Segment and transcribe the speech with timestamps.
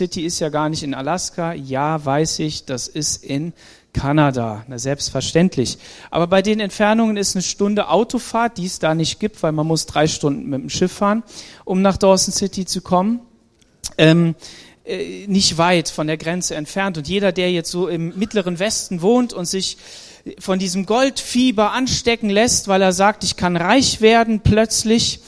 [0.00, 1.52] City ist ja gar nicht in Alaska.
[1.52, 3.52] Ja, weiß ich, das ist in
[3.92, 4.64] Kanada.
[4.66, 5.76] Na, selbstverständlich.
[6.10, 9.66] Aber bei den Entfernungen ist eine Stunde Autofahrt, die es da nicht gibt, weil man
[9.66, 11.22] muss drei Stunden mit dem Schiff fahren,
[11.66, 13.20] um nach Dawson City zu kommen.
[13.98, 14.36] Ähm,
[14.86, 16.96] äh, nicht weit von der Grenze entfernt.
[16.96, 19.76] Und jeder, der jetzt so im mittleren Westen wohnt und sich
[20.38, 25.20] von diesem Goldfieber anstecken lässt, weil er sagt, ich kann reich werden plötzlich,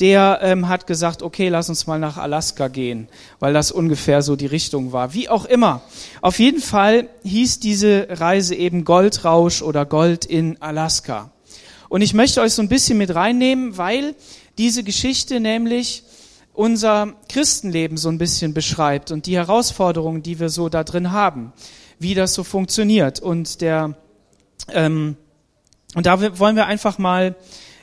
[0.00, 3.08] der ähm, hat gesagt, okay, lass uns mal nach Alaska gehen,
[3.38, 5.14] weil das ungefähr so die Richtung war.
[5.14, 5.82] Wie auch immer.
[6.20, 11.30] Auf jeden Fall hieß diese Reise eben Goldrausch oder Gold in Alaska.
[11.88, 14.14] Und ich möchte euch so ein bisschen mit reinnehmen, weil
[14.58, 16.02] diese Geschichte nämlich
[16.52, 21.52] unser Christenleben so ein bisschen beschreibt und die Herausforderungen, die wir so da drin haben,
[21.98, 23.20] wie das so funktioniert.
[23.20, 23.96] Und der
[24.68, 25.16] ähm,
[25.94, 27.36] und da wollen wir einfach mal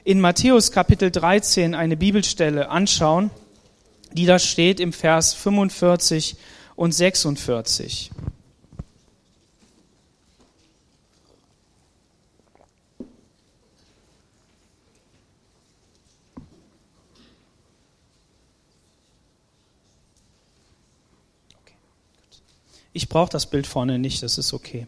[0.03, 3.29] in Matthäus Kapitel 13 eine Bibelstelle anschauen,
[4.11, 6.35] die da steht im Vers 45
[6.75, 8.11] und 46.
[22.95, 24.85] Ich brauche das Bild vorne nicht, das ist okay.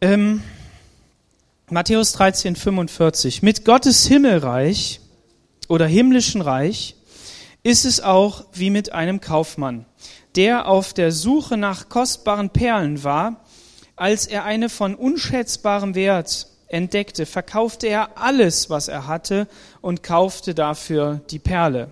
[0.00, 0.42] Ähm,
[1.72, 3.40] Matthäus 13, 45.
[3.40, 5.00] Mit Gottes Himmelreich
[5.68, 6.96] oder himmlischen Reich
[7.62, 9.86] ist es auch wie mit einem Kaufmann,
[10.36, 13.46] der auf der Suche nach kostbaren Perlen war.
[13.96, 19.48] Als er eine von unschätzbarem Wert entdeckte, verkaufte er alles, was er hatte
[19.80, 21.88] und kaufte dafür die Perle.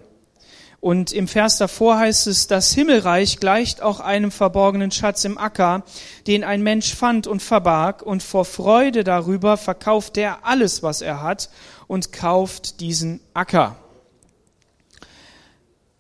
[0.81, 5.84] Und im Vers davor heißt es, das Himmelreich gleicht auch einem verborgenen Schatz im Acker,
[6.27, 11.23] den ein Mensch fand und verbarg, und vor Freude darüber verkauft er alles, was er
[11.23, 11.51] hat,
[11.86, 13.77] und kauft diesen Acker.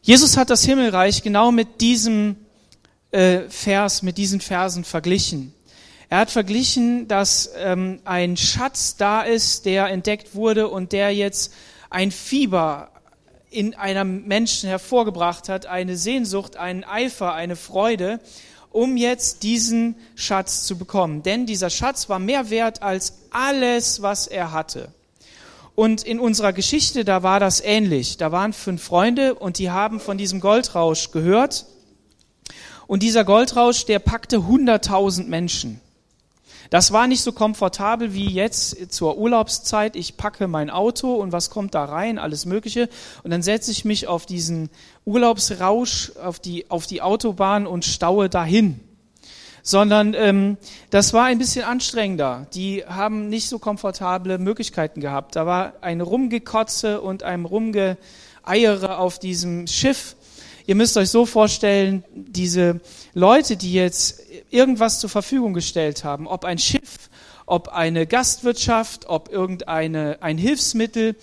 [0.00, 2.36] Jesus hat das Himmelreich genau mit diesem
[3.10, 5.52] äh, Vers, mit diesen Versen verglichen.
[6.08, 11.52] Er hat verglichen, dass ähm, ein Schatz da ist, der entdeckt wurde und der jetzt
[11.90, 12.90] ein Fieber,
[13.50, 18.20] in einem Menschen hervorgebracht hat, eine Sehnsucht, einen Eifer, eine Freude,
[18.70, 21.22] um jetzt diesen Schatz zu bekommen.
[21.22, 24.92] Denn dieser Schatz war mehr wert als alles, was er hatte.
[25.74, 28.16] Und in unserer Geschichte, da war das ähnlich.
[28.16, 31.66] Da waren fünf Freunde und die haben von diesem Goldrausch gehört.
[32.86, 35.80] Und dieser Goldrausch, der packte hunderttausend Menschen.
[36.70, 39.96] Das war nicht so komfortabel wie jetzt zur Urlaubszeit.
[39.96, 42.16] Ich packe mein Auto und was kommt da rein?
[42.16, 42.88] Alles Mögliche.
[43.24, 44.70] Und dann setze ich mich auf diesen
[45.04, 48.78] Urlaubsrausch, auf die, auf die Autobahn und staue dahin.
[49.64, 50.58] Sondern ähm,
[50.90, 52.46] das war ein bisschen anstrengender.
[52.54, 55.34] Die haben nicht so komfortable Möglichkeiten gehabt.
[55.34, 60.14] Da war ein Rumgekotze und ein Rumgeeiere auf diesem Schiff.
[60.66, 62.80] Ihr müsst euch so vorstellen, diese
[63.12, 67.10] Leute, die jetzt irgendwas zur Verfügung gestellt haben, ob ein Schiff,
[67.46, 71.16] ob eine Gastwirtschaft, ob irgendeine ein Hilfsmittel,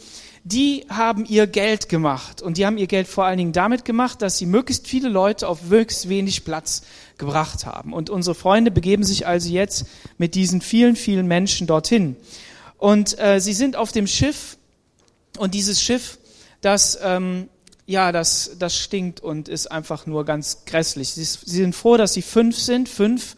[0.43, 2.41] die haben ihr Geld gemacht.
[2.41, 5.47] Und die haben ihr Geld vor allen Dingen damit gemacht, dass sie möglichst viele Leute
[5.47, 6.83] auf möglichst wenig Platz
[7.17, 7.91] gebracht haben.
[7.91, 12.15] Und unsere Freunde begeben sich also jetzt mit diesen vielen, vielen Menschen dorthin.
[12.77, 14.57] Und äh, sie sind auf dem Schiff
[15.37, 16.17] und dieses Schiff,
[16.61, 17.49] das ähm,
[17.87, 21.09] ja, das, das stinkt und ist einfach nur ganz grässlich.
[21.09, 22.89] Sie, sie sind froh, dass sie fünf sind.
[22.89, 23.37] Fünf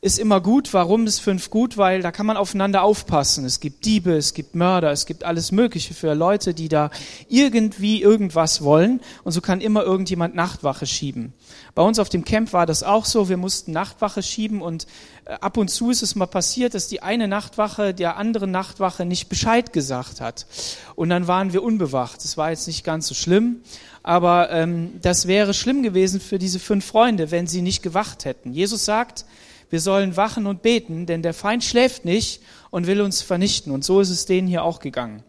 [0.00, 0.72] ist immer gut.
[0.72, 1.76] Warum ist fünf gut?
[1.76, 3.44] Weil da kann man aufeinander aufpassen.
[3.44, 6.90] Es gibt Diebe, es gibt Mörder, es gibt alles Mögliche für Leute, die da
[7.28, 9.00] irgendwie irgendwas wollen.
[9.22, 11.34] Und so kann immer irgendjemand Nachtwache schieben.
[11.74, 13.28] Bei uns auf dem Camp war das auch so.
[13.28, 14.86] Wir mussten Nachtwache schieben und
[15.26, 19.04] äh, ab und zu ist es mal passiert, dass die eine Nachtwache der anderen Nachtwache
[19.04, 20.46] nicht Bescheid gesagt hat.
[20.94, 22.24] Und dann waren wir unbewacht.
[22.24, 23.60] Das war jetzt nicht ganz so schlimm.
[24.02, 28.52] Aber ähm, das wäre schlimm gewesen für diese fünf Freunde, wenn sie nicht gewacht hätten.
[28.52, 29.24] Jesus sagt,
[29.68, 33.72] wir sollen wachen und beten, denn der Feind schläft nicht und will uns vernichten.
[33.72, 35.22] Und so ist es denen hier auch gegangen.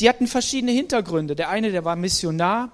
[0.00, 1.34] Die hatten verschiedene Hintergründe.
[1.34, 2.70] Der eine, der war Missionar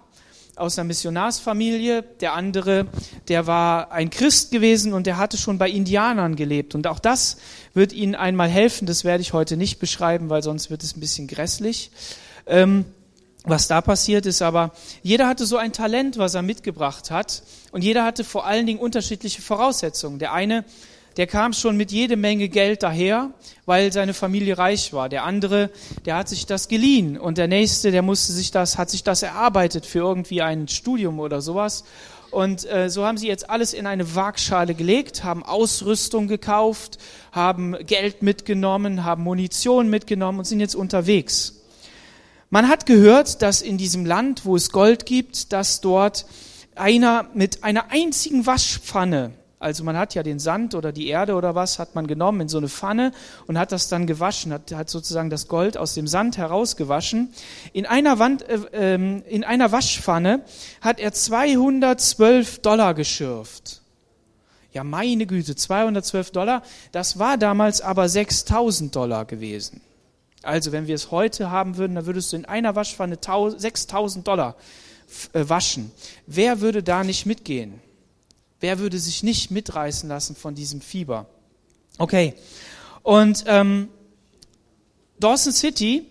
[0.57, 2.87] aus einer Missionarsfamilie, der andere,
[3.29, 6.75] der war ein Christ gewesen und der hatte schon bei Indianern gelebt.
[6.75, 7.39] Und auch das
[7.73, 8.87] wird Ihnen einmal helfen.
[8.87, 11.91] Das werde ich heute nicht beschreiben, weil sonst wird es ein bisschen grässlich.
[12.47, 12.85] Ähm,
[13.45, 17.43] was da passiert ist, aber jeder hatte so ein Talent, was er mitgebracht hat
[17.73, 20.19] und jeder hatte vor allen Dingen unterschiedliche Voraussetzungen.
[20.19, 20.65] Der eine,
[21.19, 23.31] der kam schon mit jede Menge Geld daher,
[23.67, 25.11] weil seine Familie reich war.
[25.11, 25.71] Der andere,
[26.07, 29.23] der hat sich das geliehen und der nächste, der musste sich das, hat sich das
[29.23, 31.85] erarbeitet für irgendwie ein Studium oder sowas.
[32.31, 36.99] Und äh, so haben sie jetzt alles in eine Waagschale gelegt, haben Ausrüstung gekauft,
[37.31, 41.61] haben Geld mitgenommen, haben Munition mitgenommen und sind jetzt unterwegs.
[42.55, 46.25] Man hat gehört, dass in diesem Land, wo es Gold gibt, dass dort
[46.77, 51.55] einer mit einer einzigen Waschpfanne also man hat ja den Sand oder die Erde oder
[51.55, 53.13] was, hat man genommen in so eine Pfanne
[53.47, 57.33] und hat das dann gewaschen, hat, hat sozusagen das Gold aus dem Sand herausgewaschen.
[57.73, 60.43] In einer, Wand, äh, ähm, in einer Waschpfanne
[60.83, 63.81] hat er 212 Dollar geschürft.
[64.73, 66.63] Ja, meine Güte, 212 Dollar.
[66.93, 69.81] Das war damals aber 6000 Dollar gewesen.
[70.45, 74.57] Also wenn wir es heute haben würden, dann würdest du in einer Waschpfanne 6000 Dollar
[75.33, 75.91] äh, waschen.
[76.27, 77.81] Wer würde da nicht mitgehen?
[78.61, 81.27] Wer würde sich nicht mitreißen lassen von diesem Fieber?
[81.99, 82.35] Okay.
[83.03, 83.89] Und ähm,
[85.21, 86.07] Dawson City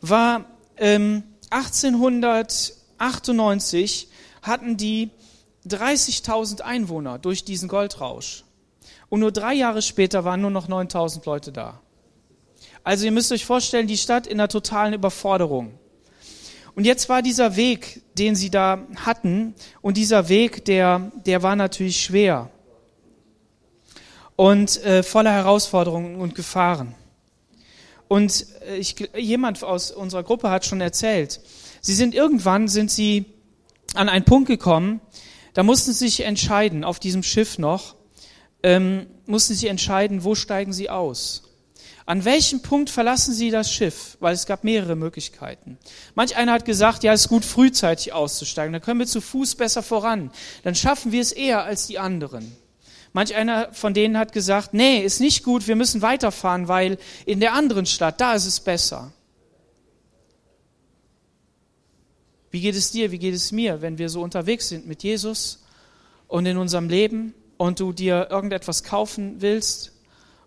[0.00, 4.08] war ähm, 1898
[4.42, 5.10] hatten die
[5.66, 8.44] 30.000 Einwohner durch diesen Goldrausch.
[9.08, 11.80] Und nur drei Jahre später waren nur noch 9.000 Leute da.
[12.84, 15.78] Also ihr müsst euch vorstellen, die Stadt in einer totalen Überforderung.
[16.74, 21.56] Und jetzt war dieser Weg, den sie da hatten, und dieser Weg, der, der war
[21.56, 22.50] natürlich schwer
[24.36, 26.94] und äh, voller Herausforderungen und Gefahren.
[28.08, 31.40] Und äh, ich, jemand aus unserer Gruppe hat schon erzählt,
[31.80, 33.24] sie sind irgendwann, sind sie
[33.94, 35.00] an einen Punkt gekommen,
[35.54, 37.94] da mussten sie sich entscheiden, auf diesem Schiff noch,
[38.62, 41.53] ähm, mussten sie entscheiden, wo steigen sie aus.
[42.06, 44.18] An welchem Punkt verlassen Sie das Schiff?
[44.20, 45.78] Weil es gab mehrere Möglichkeiten.
[46.14, 48.74] Manch einer hat gesagt, ja, es ist gut, frühzeitig auszusteigen.
[48.74, 50.30] Dann können wir zu Fuß besser voran.
[50.64, 52.54] Dann schaffen wir es eher als die anderen.
[53.14, 57.40] Manch einer von denen hat gesagt, nee, ist nicht gut, wir müssen weiterfahren, weil in
[57.40, 59.12] der anderen Stadt, da ist es besser.
[62.50, 65.64] Wie geht es dir, wie geht es mir, wenn wir so unterwegs sind mit Jesus
[66.28, 69.93] und in unserem Leben und du dir irgendetwas kaufen willst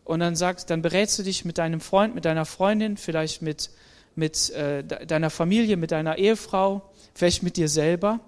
[0.07, 3.69] und dann sagst, dann berätst du dich mit deinem Freund, mit deiner Freundin, vielleicht mit,
[4.15, 8.21] mit äh, deiner Familie, mit deiner Ehefrau, vielleicht mit dir selber.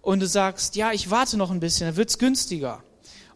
[0.00, 2.82] Und du sagst, ja, ich warte noch ein bisschen, dann wird's günstiger.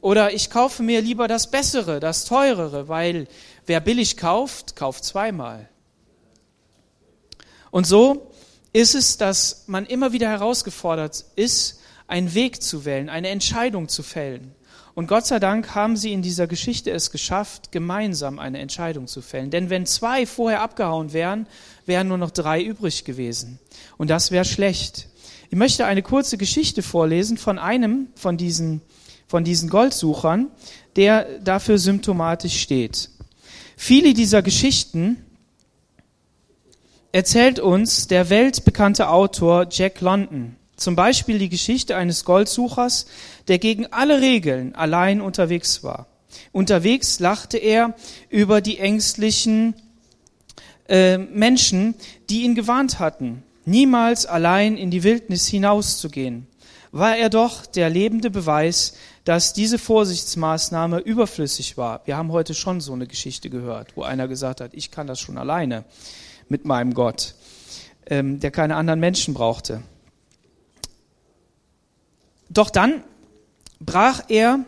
[0.00, 3.28] Oder ich kaufe mir lieber das Bessere, das Teurere, weil
[3.66, 5.68] wer billig kauft, kauft zweimal.
[7.70, 8.32] Und so
[8.72, 11.78] ist es, dass man immer wieder herausgefordert ist,
[12.08, 14.55] einen Weg zu wählen, eine Entscheidung zu fällen.
[14.96, 19.20] Und Gott sei Dank haben sie in dieser Geschichte es geschafft, gemeinsam eine Entscheidung zu
[19.20, 19.50] fällen.
[19.50, 21.46] Denn wenn zwei vorher abgehauen wären,
[21.84, 23.58] wären nur noch drei übrig gewesen.
[23.98, 25.10] Und das wäre schlecht.
[25.50, 28.80] Ich möchte eine kurze Geschichte vorlesen von einem von diesen,
[29.28, 30.50] von diesen Goldsuchern,
[30.96, 33.10] der dafür symptomatisch steht.
[33.76, 35.22] Viele dieser Geschichten
[37.12, 40.56] erzählt uns der weltbekannte Autor Jack London.
[40.76, 43.06] Zum Beispiel die Geschichte eines Goldsuchers,
[43.48, 46.06] der gegen alle Regeln allein unterwegs war.
[46.52, 47.94] Unterwegs lachte er
[48.28, 49.74] über die ängstlichen
[50.88, 51.94] äh, Menschen,
[52.28, 56.46] die ihn gewarnt hatten, niemals allein in die Wildnis hinauszugehen.
[56.92, 58.94] War er doch der lebende Beweis,
[59.24, 62.02] dass diese Vorsichtsmaßnahme überflüssig war.
[62.04, 65.20] Wir haben heute schon so eine Geschichte gehört, wo einer gesagt hat, ich kann das
[65.20, 65.84] schon alleine
[66.48, 67.34] mit meinem Gott,
[68.06, 69.82] ähm, der keine anderen Menschen brauchte.
[72.48, 73.02] Doch dann
[73.80, 74.64] brach er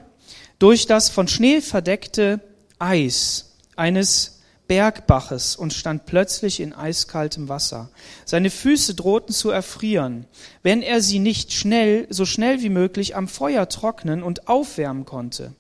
[0.59, 2.41] durch das von Schnee verdeckte
[2.79, 4.39] Eis eines
[4.69, 7.91] Bergbaches und stand plötzlich in eiskaltem Wasser.
[8.27, 10.27] Seine Füße drohten zu erfrieren,
[10.63, 15.55] wenn er sie nicht schnell, so schnell wie möglich am Feuer trocknen und aufwärmen konnte.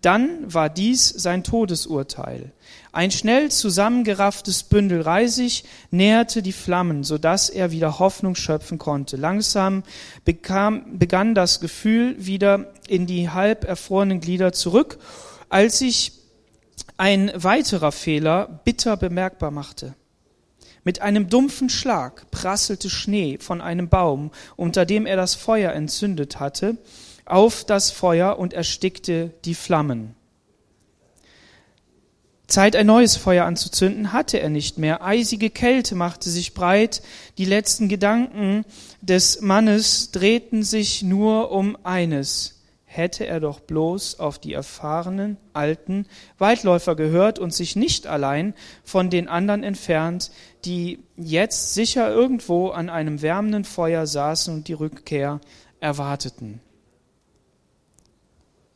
[0.00, 2.52] Dann war dies sein Todesurteil.
[2.92, 9.16] Ein schnell zusammengerafftes Bündel Reisig näherte die Flammen, so dass er wieder Hoffnung schöpfen konnte.
[9.16, 9.84] Langsam
[10.24, 14.98] bekam, begann das Gefühl wieder in die halb erfrorenen Glieder zurück,
[15.48, 16.12] als sich
[16.96, 19.94] ein weiterer Fehler bitter bemerkbar machte.
[20.82, 26.40] Mit einem dumpfen Schlag prasselte Schnee von einem Baum, unter dem er das Feuer entzündet
[26.40, 26.76] hatte,
[27.24, 30.16] auf das Feuer und erstickte die Flammen.
[32.50, 35.04] Zeit, ein neues Feuer anzuzünden, hatte er nicht mehr.
[35.04, 37.00] Eisige Kälte machte sich breit.
[37.38, 38.64] Die letzten Gedanken
[39.00, 42.60] des Mannes drehten sich nur um eines.
[42.84, 46.06] Hätte er doch bloß auf die erfahrenen alten
[46.38, 48.52] Waldläufer gehört und sich nicht allein
[48.82, 50.32] von den anderen entfernt,
[50.64, 55.40] die jetzt sicher irgendwo an einem wärmenden Feuer saßen und die Rückkehr
[55.78, 56.60] erwarteten.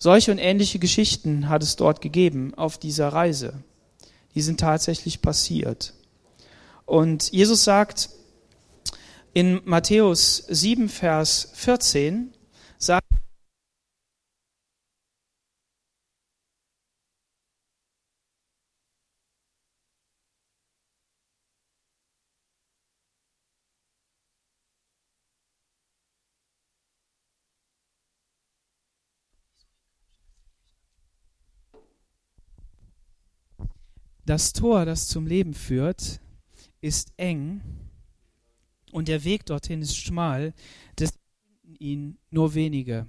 [0.05, 3.55] Solche und ähnliche Geschichten hat es dort gegeben auf dieser Reise.
[4.35, 5.95] Die sind tatsächlich passiert.
[6.85, 8.11] Und Jesus sagt
[9.33, 12.35] in Matthäus 7, Vers 14,
[12.77, 13.07] sagt,
[34.27, 36.21] Das Tor, das zum Leben führt,
[36.81, 37.61] ist eng
[38.91, 40.55] und der Weg dorthin ist schmal,
[40.97, 41.13] das
[41.63, 43.07] finden ihn nur wenige.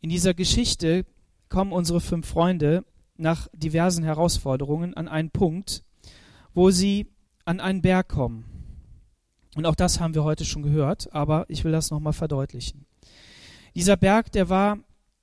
[0.00, 1.06] In dieser Geschichte
[1.48, 2.84] kommen unsere fünf Freunde
[3.16, 5.84] nach diversen Herausforderungen an einen Punkt,
[6.54, 7.06] wo sie
[7.44, 8.44] an einen Berg kommen.
[9.54, 12.86] Und auch das haben wir heute schon gehört, aber ich will das nochmal verdeutlichen.
[13.74, 14.78] Dieser Berg, der war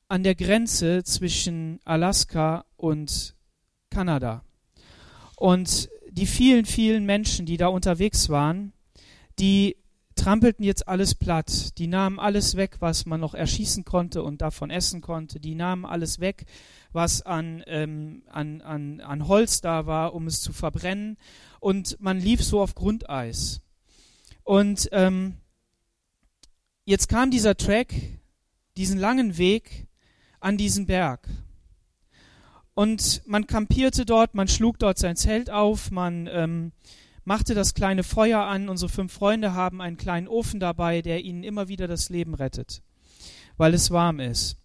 [0.10, 3.36] an der Grenze zwischen Alaska und
[3.90, 4.44] Kanada.
[5.38, 8.74] Und die vielen, vielen Menschen, die da unterwegs waren,
[9.38, 9.78] die
[10.16, 11.78] trampelten jetzt alles platt.
[11.78, 15.40] Die nahmen alles weg, was man noch erschießen konnte und davon essen konnte.
[15.40, 16.46] Die nahmen alles weg,
[16.92, 21.18] was an, ähm, an, an, an Holz da war, um es zu verbrennen.
[21.60, 23.62] Und man lief so auf Grundeis.
[24.44, 25.36] Und ähm,
[26.84, 27.94] jetzt kam dieser Track,
[28.76, 29.88] diesen langen Weg
[30.40, 31.28] an diesen Berg.
[32.74, 36.72] Und man kampierte dort, man schlug dort sein Zelt auf, man ähm,
[37.26, 38.70] machte das kleine Feuer an.
[38.70, 42.82] Unsere fünf Freunde haben einen kleinen Ofen dabei, der ihnen immer wieder das Leben rettet,
[43.58, 44.58] weil es warm ist.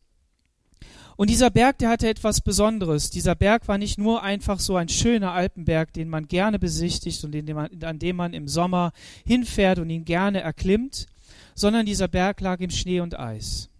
[1.17, 3.11] Und dieser Berg, der hatte etwas Besonderes.
[3.11, 7.33] Dieser Berg war nicht nur einfach so ein schöner Alpenberg, den man gerne besichtigt und
[7.33, 8.93] den man, an dem man im Sommer
[9.25, 11.07] hinfährt und ihn gerne erklimmt,
[11.55, 13.71] sondern dieser Berg lag im Schnee und Eis.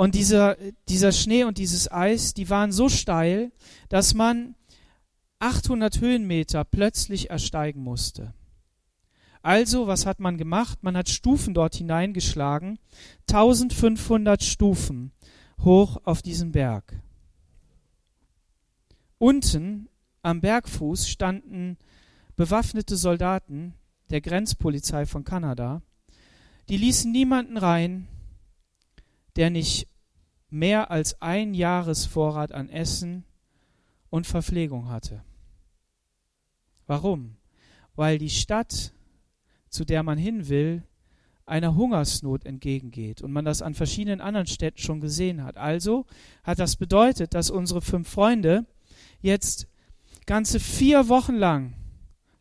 [0.00, 0.56] Und dieser,
[0.88, 3.52] dieser Schnee und dieses Eis, die waren so steil,
[3.90, 4.54] dass man
[5.40, 8.32] 800 Höhenmeter plötzlich ersteigen musste.
[9.42, 10.78] Also, was hat man gemacht?
[10.82, 12.78] Man hat Stufen dort hineingeschlagen,
[13.28, 15.12] 1500 Stufen
[15.62, 16.98] hoch auf diesen Berg.
[19.18, 19.90] Unten
[20.22, 21.76] am Bergfuß standen
[22.36, 23.74] bewaffnete Soldaten
[24.08, 25.82] der Grenzpolizei von Kanada.
[26.70, 28.08] Die ließen niemanden rein,
[29.36, 29.89] der nicht
[30.50, 33.24] mehr als ein Jahresvorrat an Essen
[34.10, 35.22] und Verpflegung hatte.
[36.86, 37.36] Warum?
[37.94, 38.92] Weil die Stadt,
[39.68, 40.82] zu der man hin will,
[41.46, 45.56] einer Hungersnot entgegengeht und man das an verschiedenen anderen Städten schon gesehen hat.
[45.56, 46.06] Also
[46.44, 48.66] hat das bedeutet, dass unsere fünf Freunde
[49.20, 49.66] jetzt
[50.26, 51.74] ganze vier Wochen lang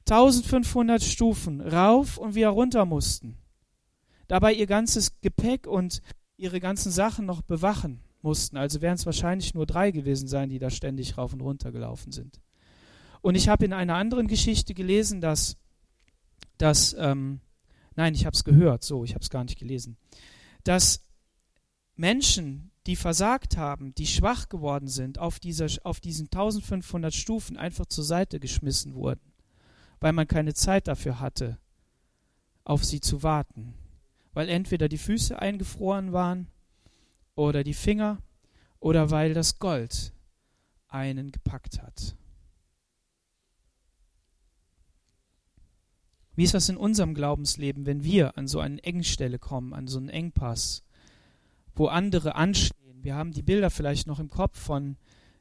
[0.07, 3.37] 1500 Stufen rauf und wieder runter mussten.
[4.27, 6.01] Dabei ihr ganzes Gepäck und
[6.39, 8.58] ihre ganzen Sachen noch bewachen mussten.
[8.58, 12.12] Also wären es wahrscheinlich nur drei gewesen sein, die da ständig rauf und runter gelaufen
[12.12, 12.39] sind.
[13.22, 15.58] Und ich habe in einer anderen Geschichte gelesen, dass,
[16.58, 17.41] dass ähm,
[17.96, 19.98] nein, ich habe es gehört, so, ich habe es gar nicht gelesen,
[20.63, 21.05] dass
[21.96, 27.86] Menschen, die versagt haben, die schwach geworden sind, auf, dieser, auf diesen 1500 Stufen einfach
[27.88, 29.34] zur Seite geschmissen wurden,
[30.00, 31.58] weil man keine Zeit dafür hatte,
[32.63, 33.74] auf sie zu warten
[34.33, 36.48] weil entweder die Füße eingefroren waren
[37.36, 38.21] oder die Finger
[38.79, 40.13] oder weil das Gold
[40.88, 42.15] einen gepackt hat.
[46.36, 49.98] Wie ist das in unserem Glaubensleben, wenn wir an so eine Engstelle kommen, an so
[49.98, 50.86] einen Engpass,
[51.75, 53.03] wo andere anstehen?
[53.03, 54.95] Wir haben die Bilder vielleicht noch im Kopf von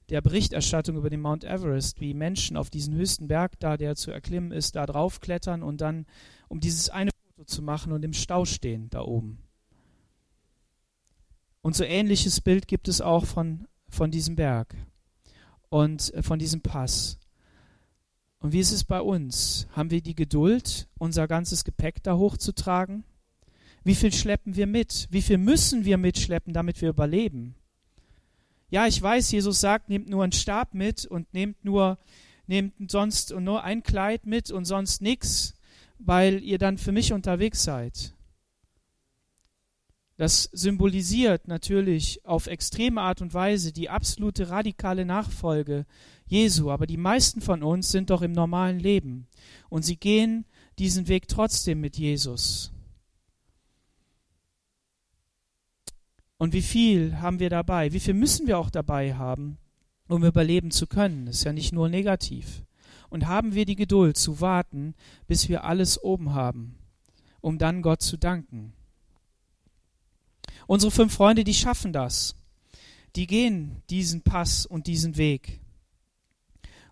[0.08, 4.10] der Berichterstattung über den Mount Everest, wie Menschen auf diesen höchsten Berg da, der zu
[4.10, 6.06] erklimmen ist, da draufklettern und dann
[6.48, 7.10] um dieses eine
[7.44, 9.38] zu machen und im Stau stehen da oben.
[11.60, 14.74] Und so ähnliches Bild gibt es auch von, von diesem Berg
[15.68, 17.18] und äh, von diesem Pass.
[18.40, 19.66] Und wie ist es bei uns?
[19.72, 23.04] Haben wir die Geduld, unser ganzes Gepäck da hochzutragen?
[23.82, 25.08] Wie viel schleppen wir mit?
[25.10, 27.56] Wie viel müssen wir mitschleppen, damit wir überleben?
[28.70, 31.98] Ja, ich weiß, Jesus sagt, nehmt nur einen Stab mit und nehmt nur,
[32.46, 35.54] nehmt sonst nur ein Kleid mit und sonst nichts
[35.98, 38.14] weil ihr dann für mich unterwegs seid.
[40.16, 45.86] Das symbolisiert natürlich auf extreme Art und Weise die absolute radikale Nachfolge
[46.26, 49.28] Jesu, aber die meisten von uns sind doch im normalen Leben
[49.68, 50.44] und sie gehen
[50.78, 52.72] diesen Weg trotzdem mit Jesus.
[56.36, 57.92] Und wie viel haben wir dabei?
[57.92, 59.58] Wie viel müssen wir auch dabei haben,
[60.08, 61.26] um überleben zu können?
[61.26, 62.64] Das ist ja nicht nur negativ
[63.10, 64.94] und haben wir die Geduld zu warten,
[65.26, 66.76] bis wir alles oben haben,
[67.40, 68.72] um dann Gott zu danken.
[70.66, 72.36] Unsere fünf Freunde, die schaffen das.
[73.16, 75.60] Die gehen diesen Pass und diesen Weg.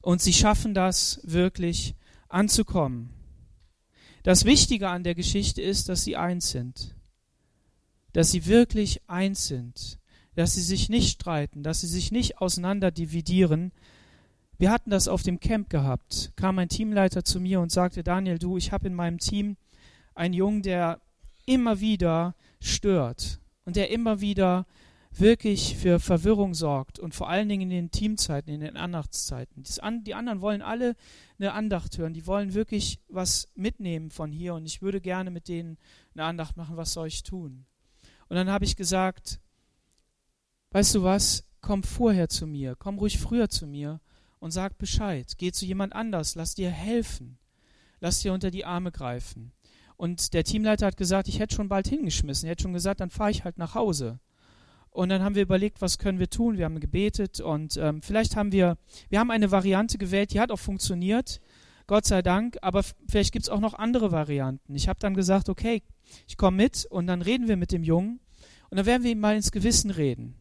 [0.00, 1.94] Und sie schaffen das wirklich
[2.28, 3.10] anzukommen.
[4.22, 6.94] Das Wichtige an der Geschichte ist, dass sie eins sind.
[8.12, 9.98] Dass sie wirklich eins sind.
[10.34, 13.72] Dass sie sich nicht streiten, dass sie sich nicht auseinander dividieren,
[14.58, 16.32] wir hatten das auf dem Camp gehabt.
[16.36, 19.56] Kam ein Teamleiter zu mir und sagte, Daniel, du, ich habe in meinem Team
[20.14, 21.00] einen Jungen, der
[21.44, 24.66] immer wieder stört und der immer wieder
[25.18, 29.62] wirklich für Verwirrung sorgt und vor allen Dingen in den Teamzeiten, in den Andachtszeiten.
[30.04, 30.94] Die anderen wollen alle
[31.38, 35.48] eine Andacht hören, die wollen wirklich was mitnehmen von hier und ich würde gerne mit
[35.48, 35.78] denen
[36.14, 37.64] eine Andacht machen, was soll ich tun?
[38.28, 39.40] Und dann habe ich gesagt,
[40.72, 44.00] weißt du was, komm vorher zu mir, komm ruhig früher zu mir
[44.38, 47.38] und sag Bescheid, geh zu jemand anders, lass dir helfen,
[48.00, 49.52] lass dir unter die Arme greifen.
[49.96, 53.10] Und der Teamleiter hat gesagt, ich hätte schon bald hingeschmissen, er hätte schon gesagt, dann
[53.10, 54.20] fahre ich halt nach Hause.
[54.90, 56.56] Und dann haben wir überlegt, was können wir tun?
[56.56, 58.78] Wir haben gebetet und ähm, vielleicht haben wir,
[59.08, 61.40] wir haben eine Variante gewählt, die hat auch funktioniert,
[61.86, 64.74] Gott sei Dank, aber vielleicht gibt es auch noch andere Varianten.
[64.74, 65.82] Ich habe dann gesagt, okay,
[66.26, 68.20] ich komme mit und dann reden wir mit dem Jungen
[68.70, 70.34] und dann werden wir ihm mal ins Gewissen reden.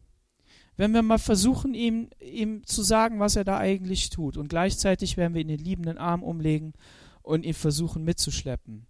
[0.76, 4.36] Wenn wir mal versuchen, ihm, ihm zu sagen, was er da eigentlich tut.
[4.36, 6.74] Und gleichzeitig werden wir ihn den liebenden Arm umlegen
[7.22, 8.86] und ihn versuchen mitzuschleppen.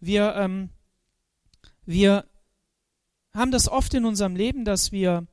[0.00, 0.70] Wir, ähm,
[1.84, 2.24] wir
[3.32, 5.26] haben das oft in unserem Leben, dass wir,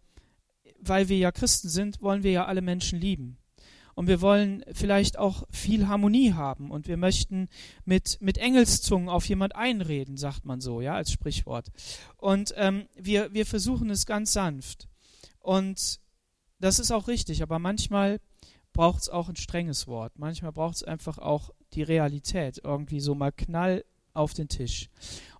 [0.79, 3.37] weil wir ja Christen sind, wollen wir ja alle Menschen lieben.
[3.93, 7.49] Und wir wollen vielleicht auch viel Harmonie haben und wir möchten
[7.85, 11.67] mit, mit Engelszungen auf jemand einreden, sagt man so, ja, als Sprichwort.
[12.17, 14.87] Und ähm, wir, wir versuchen es ganz sanft.
[15.41, 15.99] Und
[16.59, 18.19] das ist auch richtig, aber manchmal
[18.73, 20.13] braucht es auch ein strenges Wort.
[20.17, 23.83] Manchmal braucht es einfach auch die Realität, irgendwie so mal knall
[24.13, 24.89] auf den Tisch.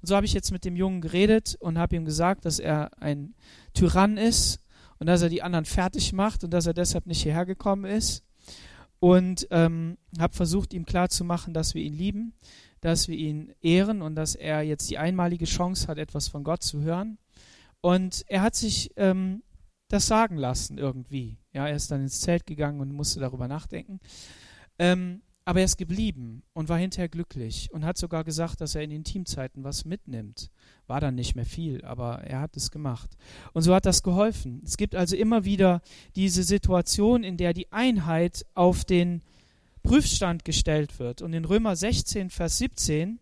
[0.01, 2.91] Und so habe ich jetzt mit dem Jungen geredet und habe ihm gesagt, dass er
[3.01, 3.35] ein
[3.73, 4.59] Tyrann ist
[4.99, 8.23] und dass er die anderen fertig macht und dass er deshalb nicht hierher gekommen ist.
[8.99, 12.33] Und ähm, habe versucht, ihm klarzumachen, dass wir ihn lieben,
[12.81, 16.61] dass wir ihn ehren und dass er jetzt die einmalige Chance hat, etwas von Gott
[16.61, 17.17] zu hören.
[17.81, 19.41] Und er hat sich ähm,
[19.91, 21.37] das sagen lassen irgendwie.
[21.53, 23.99] Ja, er ist dann ins Zelt gegangen und musste darüber nachdenken.
[24.79, 28.83] Ähm, aber er ist geblieben und war hinterher glücklich und hat sogar gesagt, dass er
[28.83, 30.51] in den Teamzeiten was mitnimmt.
[30.85, 33.09] War dann nicht mehr viel, aber er hat es gemacht.
[33.53, 34.61] Und so hat das geholfen.
[34.63, 35.81] Es gibt also immer wieder
[36.15, 39.23] diese Situation, in der die Einheit auf den
[39.81, 41.23] Prüfstand gestellt wird.
[41.23, 43.19] Und in Römer 16, Vers 17,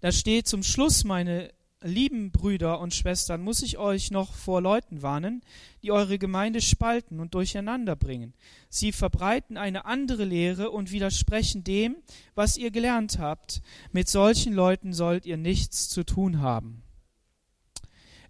[0.00, 1.50] da steht zum Schluss, meine
[1.82, 5.42] lieben Brüder und Schwestern, muss ich euch noch vor Leuten warnen,
[5.82, 8.34] die eure Gemeinde spalten und durcheinander bringen.
[8.68, 11.96] Sie verbreiten eine andere Lehre und widersprechen dem,
[12.34, 13.62] was ihr gelernt habt.
[13.92, 16.82] Mit solchen Leuten sollt ihr nichts zu tun haben.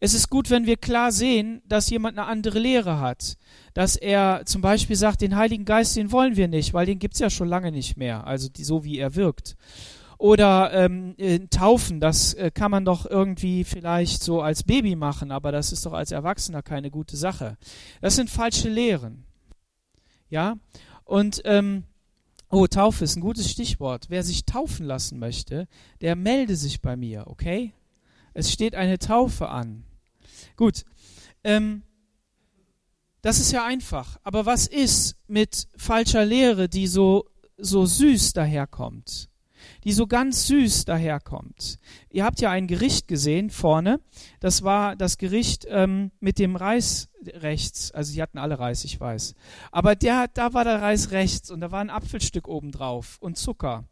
[0.02, 3.36] Es ist gut, wenn wir klar sehen, dass jemand eine andere Lehre hat.
[3.74, 7.18] Dass er zum Beispiel sagt, den Heiligen Geist, den wollen wir nicht, weil den gibt's
[7.18, 9.56] ja schon lange nicht mehr, also die, so wie er wirkt.
[10.20, 15.32] Oder ähm, äh, Taufen, das äh, kann man doch irgendwie vielleicht so als Baby machen,
[15.32, 17.56] aber das ist doch als Erwachsener keine gute Sache.
[18.02, 19.24] Das sind falsche Lehren.
[20.28, 20.56] Ja?
[21.04, 21.84] Und ähm,
[22.50, 24.06] Oh, Taufe ist ein gutes Stichwort.
[24.10, 25.68] Wer sich taufen lassen möchte,
[26.02, 27.72] der melde sich bei mir, okay?
[28.34, 29.84] Es steht eine Taufe an.
[30.56, 30.84] Gut.
[31.44, 31.82] Ähm,
[33.22, 34.18] das ist ja einfach.
[34.22, 37.24] Aber was ist mit falscher Lehre, die so,
[37.56, 39.29] so süß daherkommt?
[39.84, 41.78] Die so ganz süß daherkommt.
[42.10, 44.00] Ihr habt ja ein Gericht gesehen vorne.
[44.40, 47.90] Das war das Gericht ähm, mit dem Reis rechts.
[47.92, 49.34] Also die hatten alle Reis, ich weiß.
[49.72, 53.36] Aber der, da war der Reis rechts und da war ein Apfelstück oben drauf und
[53.36, 53.84] Zucker.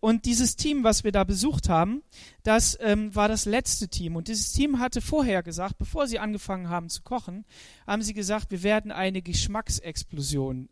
[0.00, 2.02] Und dieses Team, was wir da besucht haben,
[2.44, 4.14] das ähm, war das letzte Team.
[4.14, 7.44] Und dieses Team hatte vorher gesagt, bevor sie angefangen haben zu kochen,
[7.86, 10.68] haben sie gesagt, wir werden eine Geschmacksexplosion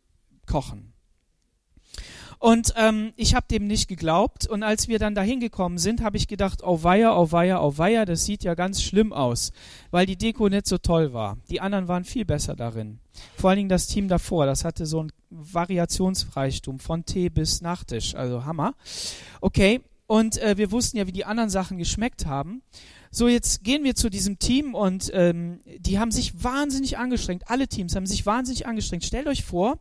[0.46, 0.92] kochen.
[2.38, 4.46] Und ähm, ich habe dem nicht geglaubt.
[4.46, 7.78] Und als wir dann dahin gekommen sind, habe ich gedacht, oh weia, oh weia, oh
[7.78, 9.52] weia, das sieht ja ganz schlimm aus,
[9.90, 11.38] weil die Deko nicht so toll war.
[11.50, 12.98] Die anderen waren viel besser darin.
[13.36, 18.14] Vor allen Dingen das Team davor, das hatte so ein Variationsreichtum von Tee bis Nachtisch,
[18.14, 18.74] also Hammer.
[19.40, 22.62] Okay, und äh, wir wussten ja, wie die anderen Sachen geschmeckt haben.
[23.10, 27.44] So, jetzt gehen wir zu diesem Team und ähm, die haben sich wahnsinnig angestrengt.
[27.48, 29.04] Alle Teams haben sich wahnsinnig angestrengt.
[29.04, 29.78] Stellt euch vor,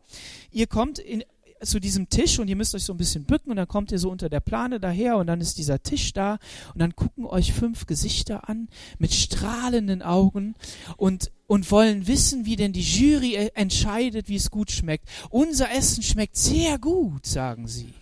[0.50, 1.22] ihr kommt in
[1.62, 3.98] zu diesem Tisch und ihr müsst euch so ein bisschen bücken und dann kommt ihr
[3.98, 6.38] so unter der Plane daher und dann ist dieser Tisch da
[6.74, 10.54] und dann gucken euch fünf Gesichter an mit strahlenden Augen
[10.96, 15.08] und und wollen wissen, wie denn die Jury e-, entscheidet, wie es gut schmeckt.
[15.30, 17.94] Unser Essen schmeckt sehr gut, sagen sie.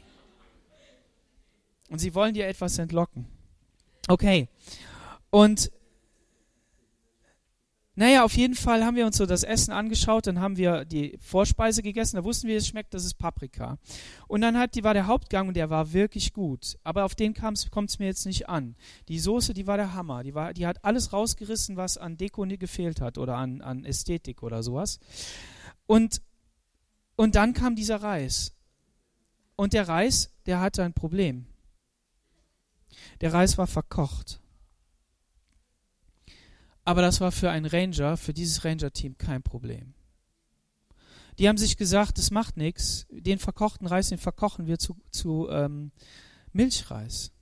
[1.90, 3.26] Und sie wollen dir etwas entlocken.
[4.08, 4.48] Okay.
[5.30, 5.70] Und
[7.96, 11.16] naja, auf jeden Fall haben wir uns so das Essen angeschaut, dann haben wir die
[11.20, 13.78] Vorspeise gegessen, da wussten wir, es schmeckt, das ist Paprika.
[14.26, 16.76] Und dann hat, die war der Hauptgang und der war wirklich gut.
[16.82, 18.74] Aber auf den kommt es mir jetzt nicht an.
[19.08, 20.24] Die Soße, die war der Hammer.
[20.24, 24.42] Die, war, die hat alles rausgerissen, was an Deko gefehlt hat oder an, an Ästhetik
[24.42, 24.98] oder sowas.
[25.86, 26.20] Und,
[27.14, 28.54] und dann kam dieser Reis.
[29.54, 31.46] Und der Reis, der hatte ein Problem.
[33.20, 34.40] Der Reis war verkocht.
[36.84, 39.94] Aber das war für einen Ranger, für dieses Ranger-Team kein Problem.
[41.38, 45.48] Die haben sich gesagt, das macht nichts, den verkochten Reis, den verkochen wir zu, zu
[45.50, 45.90] ähm,
[46.52, 47.32] Milchreis.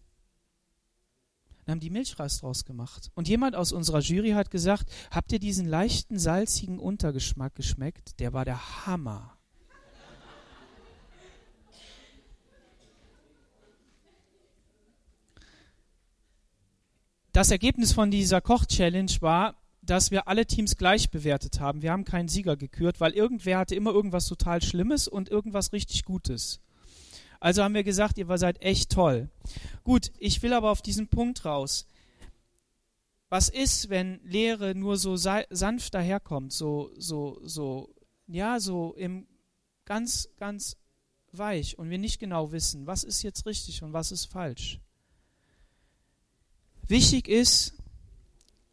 [1.64, 3.10] Dann haben die Milchreis draus gemacht.
[3.14, 8.18] Und jemand aus unserer Jury hat gesagt, habt ihr diesen leichten, salzigen Untergeschmack geschmeckt?
[8.18, 9.36] Der war der Hammer.
[17.42, 21.82] Das Ergebnis von dieser Koch-Challenge war, dass wir alle Teams gleich bewertet haben.
[21.82, 26.04] Wir haben keinen Sieger gekürt, weil irgendwer hatte immer irgendwas total Schlimmes und irgendwas richtig
[26.04, 26.60] Gutes.
[27.40, 29.28] Also haben wir gesagt, ihr seid echt toll.
[29.82, 31.88] Gut, ich will aber auf diesen Punkt raus.
[33.28, 37.92] Was ist, wenn Lehre nur so sanft daherkommt, so, so, so,
[38.28, 39.26] ja, so im
[39.84, 40.76] ganz, ganz
[41.32, 44.78] weich und wir nicht genau wissen, was ist jetzt richtig und was ist falsch?
[46.92, 47.72] Wichtig ist,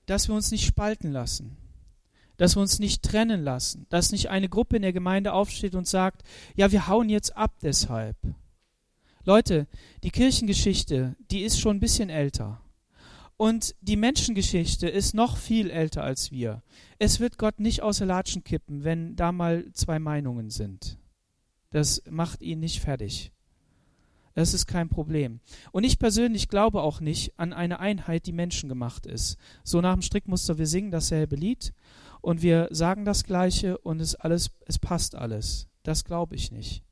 [0.06, 1.56] dass wir uns nicht spalten lassen,
[2.36, 5.88] dass wir uns nicht trennen lassen, dass nicht eine Gruppe in der Gemeinde aufsteht und
[5.88, 8.18] sagt, ja, wir hauen jetzt ab deshalb.
[9.24, 9.68] Leute,
[10.04, 12.60] die Kirchengeschichte, die ist schon ein bisschen älter.
[13.38, 16.62] Und die Menschengeschichte ist noch viel älter als wir.
[16.98, 20.98] Es wird Gott nicht aus der Latschen kippen, wenn da mal zwei Meinungen sind.
[21.70, 23.32] Das macht ihn nicht fertig.
[24.40, 25.42] Das ist kein Problem.
[25.74, 29.38] Und ich persönlich glaube auch nicht an eine Einheit, die menschengemacht ist.
[29.66, 31.74] So nach dem Strickmuster, wir singen dasselbe Lied
[32.22, 35.68] und wir sagen das Gleiche und es alles, es passt alles.
[35.84, 36.84] Das glaube ich nicht.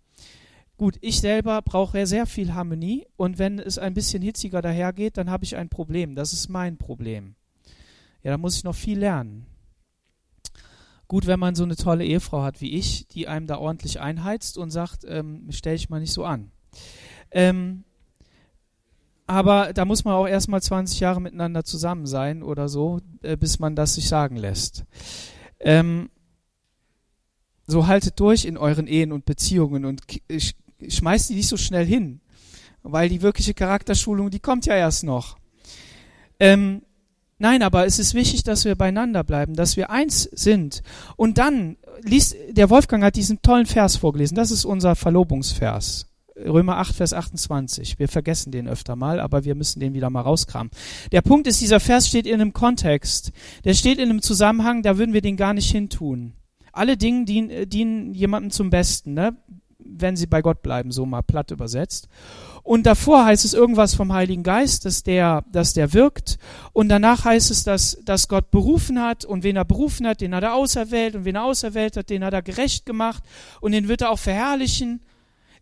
[0.76, 5.30] Gut, ich selber brauche sehr viel Harmonie und wenn es ein bisschen hitziger dahergeht, dann
[5.30, 6.16] habe ich ein Problem.
[6.16, 7.36] Das ist mein Problem.
[8.24, 9.46] Ja, da muss ich noch viel lernen.
[11.08, 14.58] Gut, wenn man so eine tolle Ehefrau hat wie ich, die einem da ordentlich einheizt
[14.58, 16.52] und sagt, ähm, stell dich mal nicht so an.
[17.38, 17.84] Ähm,
[19.28, 23.60] aber da muss man auch erstmal 20 Jahre miteinander zusammen sein oder so, äh, bis
[23.60, 24.86] man das sich sagen lässt.
[25.60, 26.10] Ähm,
[27.68, 30.02] so haltet durch in euren Ehen und Beziehungen und
[30.36, 30.54] sch
[30.88, 32.22] schmeißt die nicht so schnell hin,
[32.82, 35.38] weil die wirkliche Charakterschulung, die kommt ja erst noch.
[36.40, 36.82] Ähm,
[37.38, 40.82] nein, aber es ist wichtig, dass wir beieinander bleiben, dass wir eins sind.
[41.18, 46.08] Und dann liest, der Wolfgang hat diesen tollen Vers vorgelesen, das ist unser Verlobungsvers.
[46.46, 48.00] Römer 8, Vers 28.
[48.00, 50.72] Wir vergessen den öfter mal, aber wir müssen den wieder mal rauskramen.
[51.12, 53.32] Der Punkt ist, dieser Vers steht in einem Kontext.
[53.64, 56.34] Der steht in einem Zusammenhang, da würden wir den gar nicht hintun.
[56.72, 59.36] Alle Dinge dienen, dienen jemandem zum Besten, ne?
[59.80, 62.08] wenn sie bei Gott bleiben, so mal platt übersetzt.
[62.64, 66.38] Und davor heißt es irgendwas vom Heiligen Geist, dass der, dass der wirkt.
[66.74, 70.36] Und danach heißt es, dass, dass Gott berufen hat und wen er berufen hat, den
[70.36, 73.24] hat er auserwählt und wen er auserwählt hat, den hat er gerecht gemacht
[73.62, 75.02] und den wird er auch verherrlichen.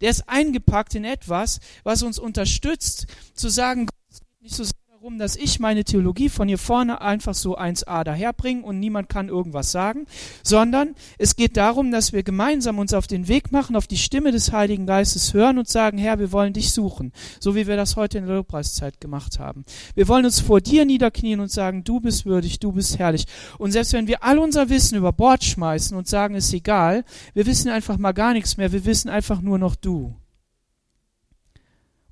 [0.02, 4.64] Der ist eingepackt in etwas, was uns unterstützt, zu sagen, geht nicht so
[5.06, 9.30] darum, dass ich meine Theologie von hier vorne einfach so 1a daherbringe und niemand kann
[9.30, 10.08] irgendwas sagen,
[10.42, 14.32] sondern es geht darum, dass wir gemeinsam uns auf den Weg machen, auf die Stimme
[14.32, 17.98] des Heiligen Geistes hören und sagen, Herr, wir wollen dich suchen, so wie wir das
[17.98, 19.64] heute in der Lobpreiszeit gemacht haben.
[19.94, 23.26] Wir wollen uns vor dir niederknien und sagen, du bist würdig, du bist herrlich.
[23.60, 27.46] Und selbst wenn wir all unser Wissen über Bord schmeißen und sagen, ist egal, wir
[27.46, 30.16] wissen einfach mal gar nichts mehr, wir wissen einfach nur noch du.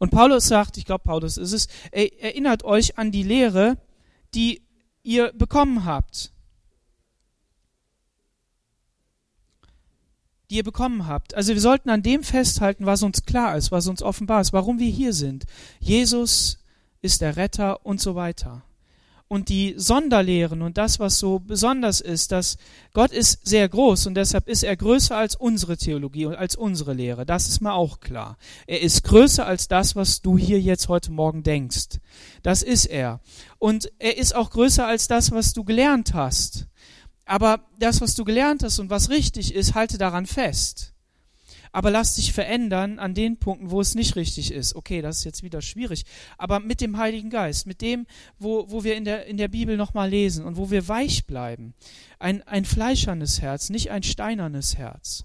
[0.04, 3.78] Und Paulus sagt, ich glaube, Paulus ist es, erinnert euch an die Lehre,
[4.36, 4.62] die
[5.02, 6.34] ihr bekommen habt.
[10.50, 11.36] Die ihr bekommen habt.
[11.36, 14.78] Also wir sollten an dem festhalten, was uns klar ist, was uns offenbar ist, warum
[14.78, 15.46] wir hier sind.
[15.80, 16.58] Jesus
[17.02, 18.62] ist der Retter und so weiter
[19.28, 22.58] und die Sonderlehren und das, was so besonders ist, dass
[22.94, 26.94] Gott ist sehr groß und deshalb ist er größer als unsere Theologie und als unsere
[26.94, 27.26] Lehre.
[27.26, 28.38] Das ist mir auch klar.
[28.68, 32.00] Er ist größer als das, was du hier jetzt heute Morgen denkst.
[32.44, 33.22] Das ist er.
[33.58, 36.68] Und er ist auch größer als das, was du gelernt hast.
[37.26, 40.93] Aber das, was du gelernt hast und was richtig ist, halte daran fest
[41.74, 44.76] aber lass dich verändern an den Punkten, wo es nicht richtig ist.
[44.76, 46.06] Okay, das ist jetzt wieder schwierig,
[46.38, 48.06] aber mit dem Heiligen Geist, mit dem,
[48.40, 51.74] wo, wo wir in der, in der Bibel nochmal lesen und wo wir weich bleiben.
[52.20, 55.24] Ein, ein fleischernes Herz, nicht ein steinernes Herz.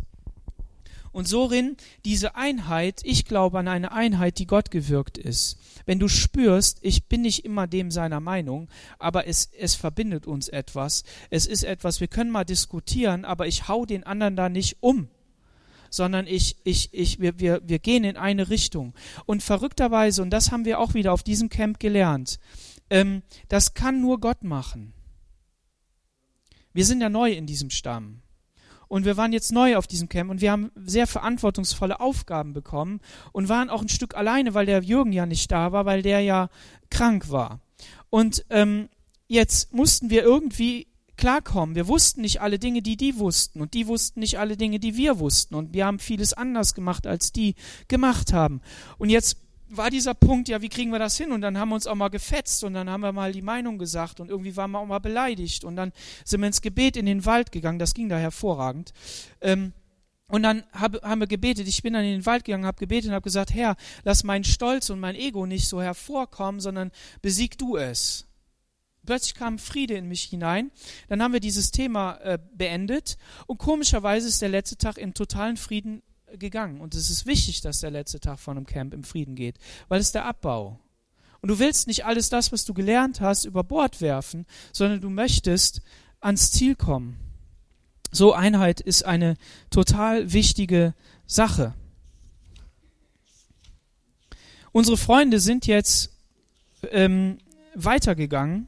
[1.12, 5.58] Und sorin diese Einheit, ich glaube an eine Einheit, die Gott gewirkt ist.
[5.84, 10.48] Wenn du spürst, ich bin nicht immer dem seiner Meinung, aber es, es verbindet uns
[10.48, 11.04] etwas.
[11.28, 15.08] Es ist etwas, wir können mal diskutieren, aber ich hau den anderen da nicht um
[15.90, 18.94] sondern ich, ich, ich, wir, wir, wir gehen in eine Richtung.
[19.27, 22.38] Und verrückterweise, und das haben wir auch wieder auf diesem Camp gelernt,
[22.90, 24.92] ähm, das kann nur Gott machen.
[26.72, 28.22] Wir sind ja neu in diesem Stamm.
[28.88, 33.01] Und wir waren jetzt neu auf diesem Camp und wir haben sehr verantwortungsvolle Aufgaben bekommen
[33.33, 36.20] und waren auch ein Stück alleine, weil der Jürgen ja nicht da war, weil der
[36.20, 36.48] ja
[36.90, 37.61] krank war.
[38.09, 38.88] Und ähm,
[39.27, 40.88] jetzt mussten wir irgendwie
[41.18, 41.74] klarkommen.
[41.74, 43.61] Wir wussten nicht alle Dinge, die die wussten.
[43.61, 45.54] Und die wussten nicht alle Dinge, die wir wussten.
[45.54, 47.54] Und wir haben vieles anders gemacht, als die
[47.88, 48.62] gemacht haben.
[48.96, 49.37] Und jetzt
[49.68, 51.33] war dieser Punkt, ja, wie kriegen wir das hin?
[51.33, 53.76] Und dann haben wir uns auch mal gefetzt und dann haben wir mal die Meinung
[53.76, 55.64] gesagt und irgendwie waren wir auch mal beleidigt.
[55.64, 55.92] Und dann
[56.24, 57.78] sind wir ins Gebet in den Wald gegangen.
[57.78, 58.94] Das ging da hervorragend.
[59.42, 59.72] Ähm,
[60.31, 61.68] und dann hab, haben wir gebetet.
[61.68, 64.44] Ich bin dann in den Wald gegangen, habe gebetet und habe gesagt, Herr, lass mein
[64.44, 66.90] Stolz und mein Ego nicht so hervorkommen, sondern
[67.22, 68.27] besieg du es.
[69.08, 70.70] Plötzlich kam Friede in mich hinein.
[71.08, 73.16] Dann haben wir dieses Thema äh, beendet
[73.46, 76.82] und komischerweise ist der letzte Tag im totalen Frieden äh, gegangen.
[76.82, 79.56] Und es ist wichtig, dass der letzte Tag von einem Camp im Frieden geht,
[79.88, 80.78] weil es der Abbau.
[81.40, 84.44] Und du willst nicht alles das, was du gelernt hast, über Bord werfen,
[84.74, 85.80] sondern du möchtest
[86.20, 87.16] ans Ziel kommen.
[88.10, 89.38] So Einheit ist eine
[89.70, 90.92] total wichtige
[91.26, 91.72] Sache.
[94.70, 96.12] Unsere Freunde sind jetzt
[96.90, 97.38] ähm,
[97.74, 98.66] weitergegangen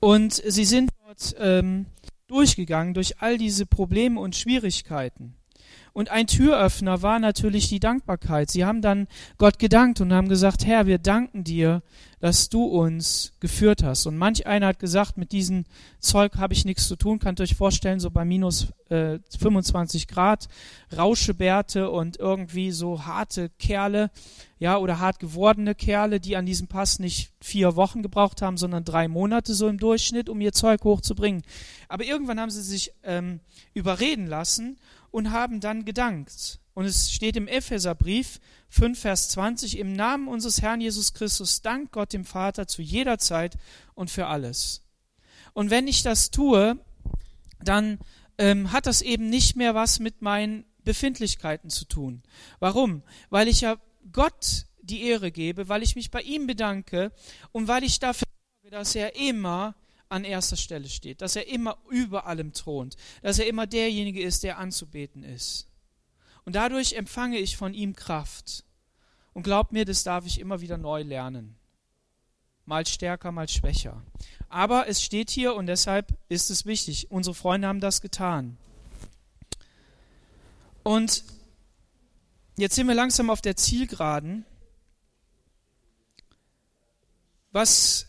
[0.00, 1.86] und sie sind dort ähm,
[2.28, 5.34] durchgegangen durch all diese Probleme und Schwierigkeiten.
[5.92, 8.50] Und ein Türöffner war natürlich die Dankbarkeit.
[8.50, 11.82] Sie haben dann Gott gedankt und haben gesagt, Herr, wir danken dir,
[12.20, 14.06] dass du uns geführt hast.
[14.06, 15.64] Und manch einer hat gesagt, mit diesem
[16.00, 17.18] Zeug habe ich nichts zu tun.
[17.18, 20.48] Könnt euch vorstellen, so bei minus äh, 25 Grad,
[20.96, 24.10] Rauschebärte und irgendwie so harte Kerle,
[24.58, 28.84] ja, oder hart gewordene Kerle, die an diesem Pass nicht vier Wochen gebraucht haben, sondern
[28.84, 31.42] drei Monate so im Durchschnitt, um ihr Zeug hochzubringen.
[31.88, 33.40] Aber irgendwann haben sie sich ähm,
[33.74, 34.78] überreden lassen
[35.10, 36.58] und haben dann gedankt.
[36.78, 38.38] Und es steht im Epheserbrief
[38.68, 43.18] 5, Vers 20, im Namen unseres Herrn Jesus Christus dank Gott dem Vater zu jeder
[43.18, 43.56] Zeit
[43.94, 44.84] und für alles.
[45.54, 46.78] Und wenn ich das tue,
[47.60, 47.98] dann
[48.38, 52.22] ähm, hat das eben nicht mehr was mit meinen Befindlichkeiten zu tun.
[52.60, 53.02] Warum?
[53.28, 53.78] Weil ich ja
[54.12, 57.10] Gott die Ehre gebe, weil ich mich bei ihm bedanke
[57.50, 58.28] und weil ich dafür
[58.62, 59.74] sorge, dass er immer
[60.08, 64.44] an erster Stelle steht, dass er immer über allem thront, dass er immer derjenige ist,
[64.44, 65.67] der anzubeten ist.
[66.48, 68.64] Und dadurch empfange ich von ihm Kraft.
[69.34, 71.58] Und glaubt mir, das darf ich immer wieder neu lernen.
[72.64, 74.02] Mal stärker, mal schwächer.
[74.48, 77.10] Aber es steht hier und deshalb ist es wichtig.
[77.10, 78.56] Unsere Freunde haben das getan.
[80.84, 81.22] Und
[82.56, 84.46] jetzt sind wir langsam auf der Zielgeraden.
[87.52, 88.06] Was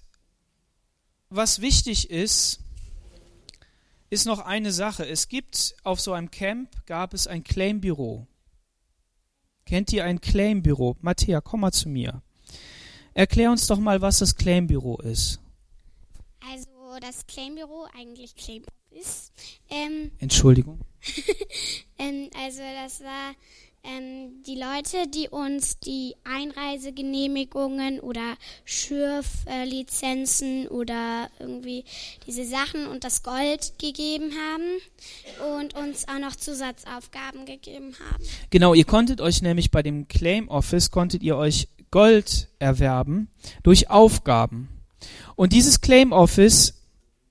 [1.29, 2.61] was wichtig ist,
[4.09, 5.07] ist noch eine Sache.
[5.07, 8.27] Es gibt auf so einem Camp gab es ein Claimbüro.
[9.65, 10.97] Kennt ihr ein Claimbüro?
[11.01, 12.21] Matthäa, komm mal zu mir.
[13.13, 15.39] Erklär uns doch mal, was das Claimbüro ist.
[16.39, 16.69] Also
[16.99, 19.31] das Claimbüro, eigentlich Claim Office.
[19.69, 20.79] Ähm, Entschuldigung.
[21.97, 23.35] ähm, also das war
[23.83, 31.85] ähm, die Leute, die uns die Einreisegenehmigungen oder Schürflizenzen oder irgendwie
[32.27, 38.23] diese Sachen und das Gold gegeben haben und uns auch noch Zusatzaufgaben gegeben haben.
[38.49, 43.29] Genau, ihr konntet euch nämlich bei dem Claim Office, konntet ihr euch Gold erwerben
[43.63, 44.69] durch Aufgaben.
[45.35, 46.75] Und dieses Claim Office,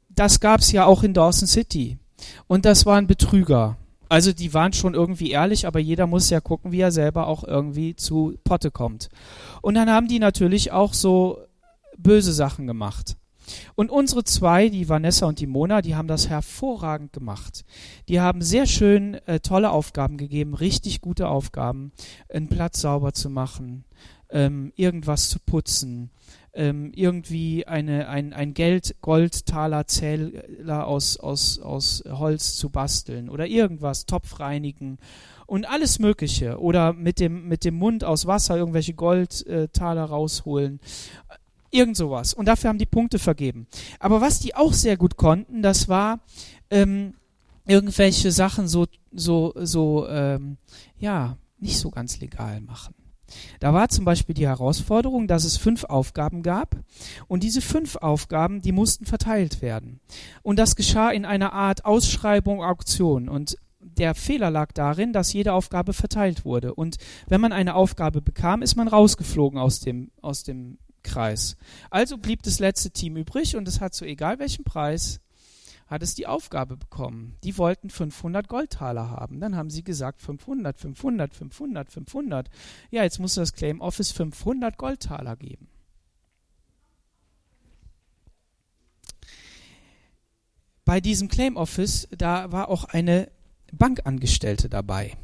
[0.09, 1.99] das gab es ja auch in Dawson City.
[2.47, 3.77] Und das waren Betrüger.
[4.09, 7.45] Also die waren schon irgendwie ehrlich, aber jeder muss ja gucken, wie er selber auch
[7.45, 9.09] irgendwie zu Potte kommt.
[9.61, 11.39] Und dann haben die natürlich auch so
[11.97, 13.17] böse Sachen gemacht.
[13.75, 17.65] Und unsere zwei, die Vanessa und die Mona, die haben das hervorragend gemacht.
[18.09, 21.93] Die haben sehr schön äh, tolle Aufgaben gegeben, richtig gute Aufgaben,
[22.29, 23.85] einen Platz sauber zu machen,
[24.31, 26.11] ähm, irgendwas zu putzen,
[26.59, 34.41] ähm, irgendwie eine, ein, ein Geld-Goldtaler-Zähler aus, aus, aus Holz zu basteln oder irgendwas, Topf
[34.41, 34.99] reinigen
[35.47, 36.61] und alles Mögliche.
[36.61, 40.81] Oder mit dem, mit dem Mund aus Wasser irgendwelche Goldtaler rausholen.
[41.71, 42.35] Irgend sowas.
[42.35, 43.69] Und dafür haben die Punkte vergeben.
[44.01, 46.19] Aber was die auch sehr gut konnten, das war
[46.71, 47.15] ähm,
[47.67, 50.57] irgendwelche Sachen so, so, so, ähm,
[50.99, 52.98] ja, nicht so ganz legal machen.
[53.61, 56.77] Da war zum Beispiel die Herausforderung, dass es fünf Aufgaben gab
[57.27, 60.01] und diese fünf Aufgaben, die mussten verteilt werden.
[60.43, 65.53] Und das geschah in einer Art Ausschreibung, Auktion und der Fehler lag darin, dass jede
[65.53, 66.75] Aufgabe verteilt wurde.
[66.75, 71.57] Und wenn man eine Aufgabe bekam, ist man rausgeflogen aus dem, aus dem Kreis.
[71.91, 75.21] Also blieb das letzte Team übrig und es hat so egal welchen Preis
[75.89, 77.37] hat es die Aufgabe bekommen.
[77.43, 79.41] Die wollten 500 Goldtaler haben.
[79.41, 82.51] Dann haben sie gesagt 500, 500, 500, 500.
[82.91, 85.69] Ja, jetzt muss das Claim Office 500 Goldtaler geben.
[90.85, 93.31] Bei diesem Claim Office, da war auch eine
[93.73, 95.17] Bankangestellte dabei.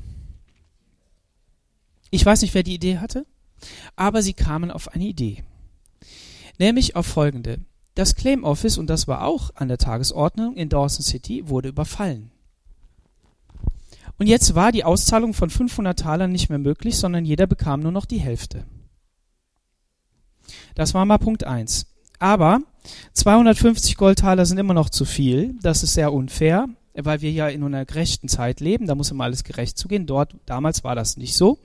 [2.11, 3.27] Ich weiß nicht, wer die Idee hatte,
[3.97, 5.43] aber sie kamen auf eine Idee.
[6.59, 7.61] Nämlich auf folgende.
[7.95, 12.31] Das Claim Office, und das war auch an der Tagesordnung in Dawson City, wurde überfallen.
[14.19, 17.93] Und jetzt war die Auszahlung von 500 Talern nicht mehr möglich, sondern jeder bekam nur
[17.93, 18.65] noch die Hälfte.
[20.75, 21.87] Das war mal Punkt eins.
[22.19, 22.61] Aber
[23.13, 25.55] 250 Goldtaler sind immer noch zu viel.
[25.63, 29.25] Das ist sehr unfair weil wir ja in einer gerechten Zeit leben, da muss immer
[29.25, 30.07] alles gerecht zugehen.
[30.07, 31.59] Dort, damals war das nicht so.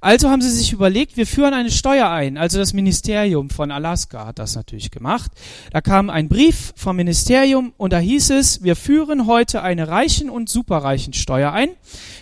[0.00, 2.36] Also haben sie sich überlegt, wir führen eine Steuer ein.
[2.36, 5.30] Also das Ministerium von Alaska hat das natürlich gemacht.
[5.70, 10.30] Da kam ein Brief vom Ministerium und da hieß es, wir führen heute eine Reichen-
[10.30, 11.70] und Superreichensteuer ein.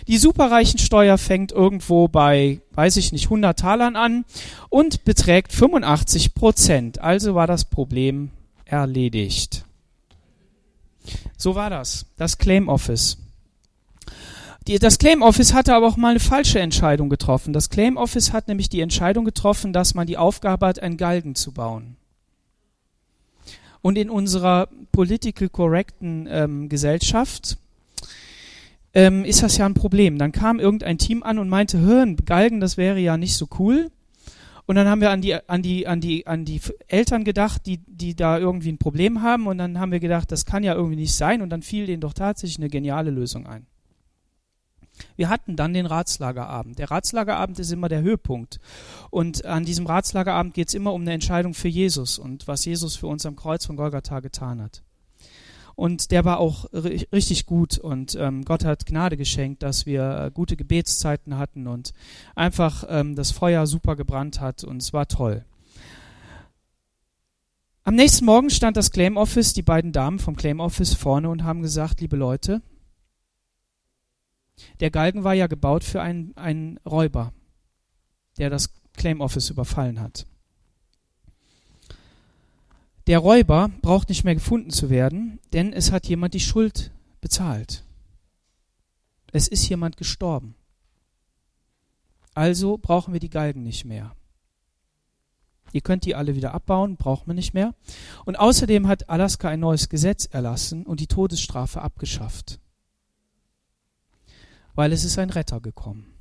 [0.07, 4.25] Die Superreichensteuer fängt irgendwo bei, weiß ich nicht, 100 Talern an
[4.69, 7.01] und beträgt 85 Prozent.
[7.01, 8.29] Also war das Problem
[8.65, 9.65] erledigt.
[11.37, 12.05] So war das.
[12.17, 13.17] Das Claim Office.
[14.67, 17.53] Die, das Claim Office hatte aber auch mal eine falsche Entscheidung getroffen.
[17.53, 21.35] Das Claim Office hat nämlich die Entscheidung getroffen, dass man die Aufgabe hat, einen Galgen
[21.35, 21.97] zu bauen.
[23.81, 27.57] Und in unserer political correcten ähm, Gesellschaft
[28.95, 30.17] ähm, ist das ja ein Problem.
[30.17, 33.91] Dann kam irgendein Team an und meinte, Hirn, Galgen, das wäre ja nicht so cool.
[34.65, 37.79] Und dann haben wir an die, an die, an die, an die Eltern gedacht, die,
[37.85, 39.47] die da irgendwie ein Problem haben.
[39.47, 41.41] Und dann haben wir gedacht, das kann ja irgendwie nicht sein.
[41.41, 43.67] Und dann fiel denen doch tatsächlich eine geniale Lösung ein.
[45.15, 46.79] Wir hatten dann den Ratslagerabend.
[46.79, 48.59] Der Ratslagerabend ist immer der Höhepunkt.
[49.09, 52.95] Und an diesem Ratslagerabend geht es immer um eine Entscheidung für Jesus und was Jesus
[52.95, 54.83] für uns am Kreuz von Golgatha getan hat.
[55.75, 60.31] Und der war auch richtig gut und ähm, Gott hat Gnade geschenkt, dass wir äh,
[60.31, 61.93] gute Gebetszeiten hatten und
[62.33, 65.43] einfach ähm, das Feuer super gebrannt hat und es war toll.
[67.83, 71.43] Am nächsten Morgen stand das Claim Office, die beiden Damen vom Claim Office vorne und
[71.43, 72.61] haben gesagt, liebe Leute,
[74.79, 77.33] der Galgen war ja gebaut für einen, einen Räuber,
[78.37, 80.25] der das Claim Office überfallen hat.
[83.07, 86.91] Der Räuber braucht nicht mehr gefunden zu werden, denn es hat jemand die Schuld
[87.21, 87.83] bezahlt.
[89.31, 90.55] Es ist jemand gestorben.
[92.33, 94.15] Also brauchen wir die Galgen nicht mehr.
[95.71, 97.75] Ihr könnt die alle wieder abbauen, braucht man nicht mehr.
[98.23, 102.59] Und außerdem hat Alaska ein neues Gesetz erlassen und die Todesstrafe abgeschafft.
[104.73, 106.13] Weil es ist ein Retter gekommen.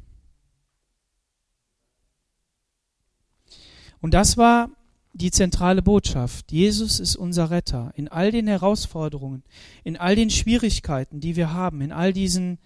[4.00, 4.70] Und das war
[5.14, 6.50] die zentrale Botschaft.
[6.50, 7.92] Jesus ist unser Retter.
[7.94, 9.44] In all den Herausforderungen,
[9.84, 12.58] in all den Schwierigkeiten, die wir haben, in all diesen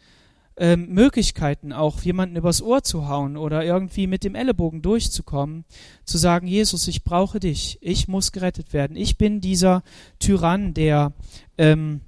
[0.56, 5.64] ähm, Möglichkeiten, auch jemanden übers Ohr zu hauen oder irgendwie mit dem Ellenbogen durchzukommen,
[6.04, 8.96] zu sagen, Jesus, ich brauche dich, ich muss gerettet werden.
[8.96, 9.82] Ich bin dieser
[10.18, 11.12] Tyrann, der,
[11.58, 12.00] ähm,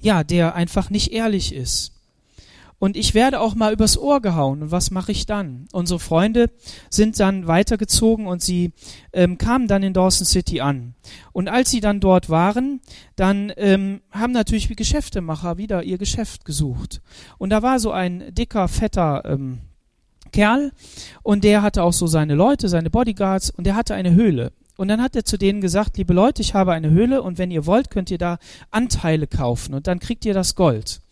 [0.00, 1.92] ja, der einfach nicht ehrlich ist.
[2.80, 4.62] Und ich werde auch mal übers Ohr gehauen.
[4.62, 5.68] Und was mache ich dann?
[5.70, 6.50] Unsere Freunde
[6.88, 8.72] sind dann weitergezogen und sie
[9.12, 10.94] ähm, kamen dann in Dawson City an.
[11.32, 12.80] Und als sie dann dort waren,
[13.16, 17.02] dann ähm, haben natürlich wie Geschäftemacher wieder ihr Geschäft gesucht.
[17.36, 19.60] Und da war so ein dicker, fetter ähm,
[20.32, 20.72] Kerl
[21.22, 24.52] und der hatte auch so seine Leute, seine Bodyguards und der hatte eine Höhle.
[24.76, 27.50] Und dann hat er zu denen gesagt, liebe Leute, ich habe eine Höhle und wenn
[27.50, 28.38] ihr wollt, könnt ihr da
[28.70, 31.02] Anteile kaufen und dann kriegt ihr das Gold.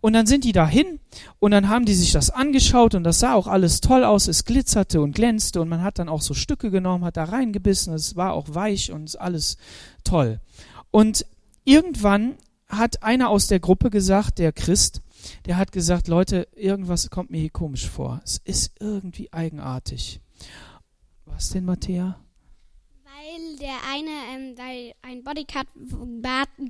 [0.00, 1.00] Und dann sind die dahin
[1.40, 4.28] und dann haben die sich das angeschaut und das sah auch alles toll aus.
[4.28, 7.92] Es glitzerte und glänzte und man hat dann auch so Stücke genommen, hat da reingebissen.
[7.94, 9.56] Es war auch weich und alles
[10.04, 10.40] toll.
[10.92, 11.26] Und
[11.64, 12.36] irgendwann
[12.68, 15.00] hat einer aus der Gruppe gesagt, der Christ,
[15.46, 18.20] der hat gesagt, Leute, irgendwas kommt mir hier komisch vor.
[18.24, 20.20] Es ist irgendwie eigenartig.
[21.24, 22.18] Was denn, Matthäa?
[23.60, 25.66] Der eine, ähm, weil ein Bodyguard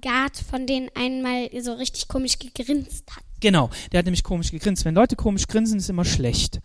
[0.01, 3.25] Guard von denen einmal so richtig komisch gegrinst hat.
[3.41, 4.85] Genau, der hat nämlich komisch gegrinst.
[4.85, 6.61] Wenn Leute komisch grinsen, ist immer schlecht.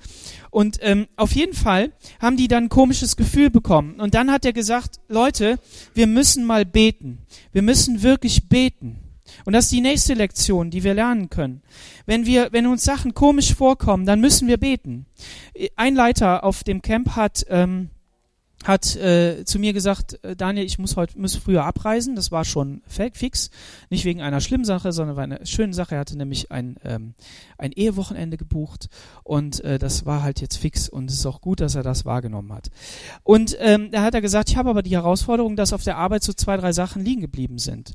[0.50, 4.00] Und ähm, auf jeden Fall haben die dann ein komisches Gefühl bekommen.
[4.00, 5.60] Und dann hat er gesagt, Leute,
[5.94, 7.20] wir müssen mal beten.
[7.52, 9.00] Wir müssen wirklich beten.
[9.46, 11.62] Und das ist die nächste Lektion, die wir lernen können.
[12.06, 15.06] Wenn wir, wenn uns Sachen komisch vorkommen, dann müssen wir beten.
[15.76, 17.90] Ein Leiter auf dem Camp hat ähm,
[18.64, 22.16] hat äh, zu mir gesagt, äh, Daniel, ich muss heute muss früher abreisen.
[22.16, 23.50] Das war schon fix,
[23.90, 25.96] nicht wegen einer schlimmen Sache, sondern weil eine schöne Sache.
[25.96, 27.14] Er hatte nämlich ein ähm,
[27.58, 28.90] ein Ehewochenende gebucht
[29.24, 32.06] und äh, das war halt jetzt fix und es ist auch gut, dass er das
[32.06, 32.72] wahrgenommen hat.
[33.24, 36.24] Und ähm, da hat er gesagt, ich habe aber die Herausforderung, dass auf der Arbeit
[36.24, 37.94] so zwei drei Sachen liegen geblieben sind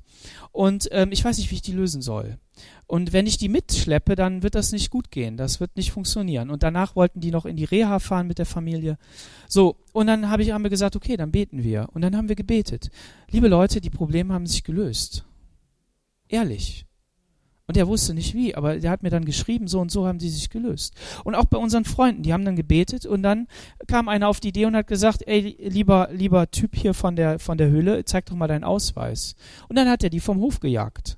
[0.52, 2.38] und ähm, ich weiß nicht, wie ich die lösen soll.
[2.86, 5.36] Und wenn ich die mitschleppe, dann wird das nicht gut gehen.
[5.36, 6.48] Das wird nicht funktionieren.
[6.50, 8.96] Und danach wollten die noch in die Reha fahren mit der Familie.
[9.46, 11.86] So, und dann habe ich, haben wir gesagt, okay, dann beten wir.
[11.92, 12.90] Und dann haben wir gebetet.
[13.30, 15.24] Liebe Leute, die Probleme haben sich gelöst.
[16.28, 16.84] Ehrlich.
[17.68, 20.18] Und er wusste nicht wie, aber der hat mir dann geschrieben, so und so haben
[20.18, 20.94] die sich gelöst.
[21.22, 23.46] Und auch bei unseren Freunden, die haben dann gebetet und dann
[23.86, 27.38] kam einer auf die Idee und hat gesagt, ey, lieber, lieber Typ hier von der,
[27.38, 29.36] von der Höhle, zeig doch mal deinen Ausweis.
[29.68, 31.17] Und dann hat er die vom Hof gejagt.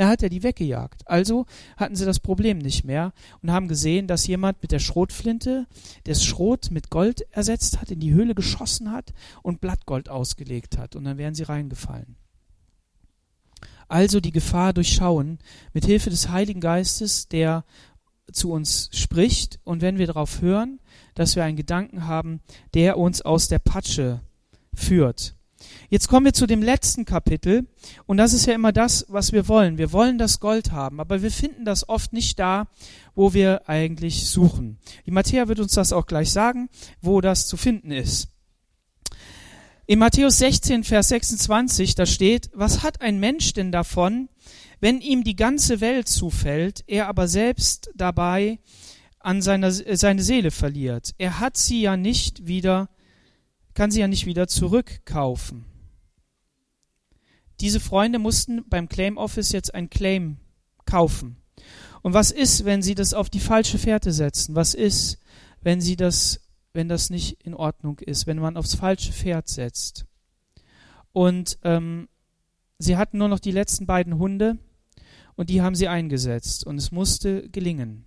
[0.00, 1.06] Er hat er die weggejagt.
[1.06, 1.44] Also
[1.76, 5.66] hatten sie das Problem nicht mehr und haben gesehen, dass jemand mit der Schrotflinte
[6.04, 10.96] das Schrot mit Gold ersetzt hat, in die Höhle geschossen hat und Blattgold ausgelegt hat.
[10.96, 12.16] Und dann wären sie reingefallen.
[13.88, 15.38] Also die Gefahr durchschauen
[15.74, 17.66] mit Hilfe des Heiligen Geistes, der
[18.32, 20.80] zu uns spricht und wenn wir darauf hören,
[21.14, 22.40] dass wir einen Gedanken haben,
[22.72, 24.22] der uns aus der Patsche
[24.72, 25.34] führt.
[25.90, 27.66] Jetzt kommen wir zu dem letzten Kapitel
[28.06, 29.76] und das ist ja immer das, was wir wollen.
[29.76, 32.68] Wir wollen das Gold haben, aber wir finden das oft nicht da,
[33.16, 34.78] wo wir eigentlich suchen.
[35.04, 36.68] Die Matthäa wird uns das auch gleich sagen,
[37.02, 38.28] wo das zu finden ist.
[39.86, 44.28] In Matthäus 16, Vers 26, da steht, was hat ein Mensch denn davon,
[44.78, 48.60] wenn ihm die ganze Welt zufällt, er aber selbst dabei
[49.18, 51.16] an seiner, seine Seele verliert?
[51.18, 52.88] Er hat sie ja nicht wieder
[53.74, 55.64] kann sie ja nicht wieder zurückkaufen.
[57.60, 60.38] Diese Freunde mussten beim Claim Office jetzt ein Claim
[60.86, 61.36] kaufen.
[62.02, 64.54] Und was ist, wenn sie das auf die falsche Fährte setzen?
[64.54, 65.18] Was ist,
[65.60, 66.40] wenn sie das,
[66.72, 70.06] wenn das nicht in Ordnung ist, wenn man aufs falsche Pferd setzt?
[71.12, 72.08] Und ähm,
[72.78, 74.56] sie hatten nur noch die letzten beiden Hunde
[75.34, 78.06] und die haben sie eingesetzt und es musste gelingen.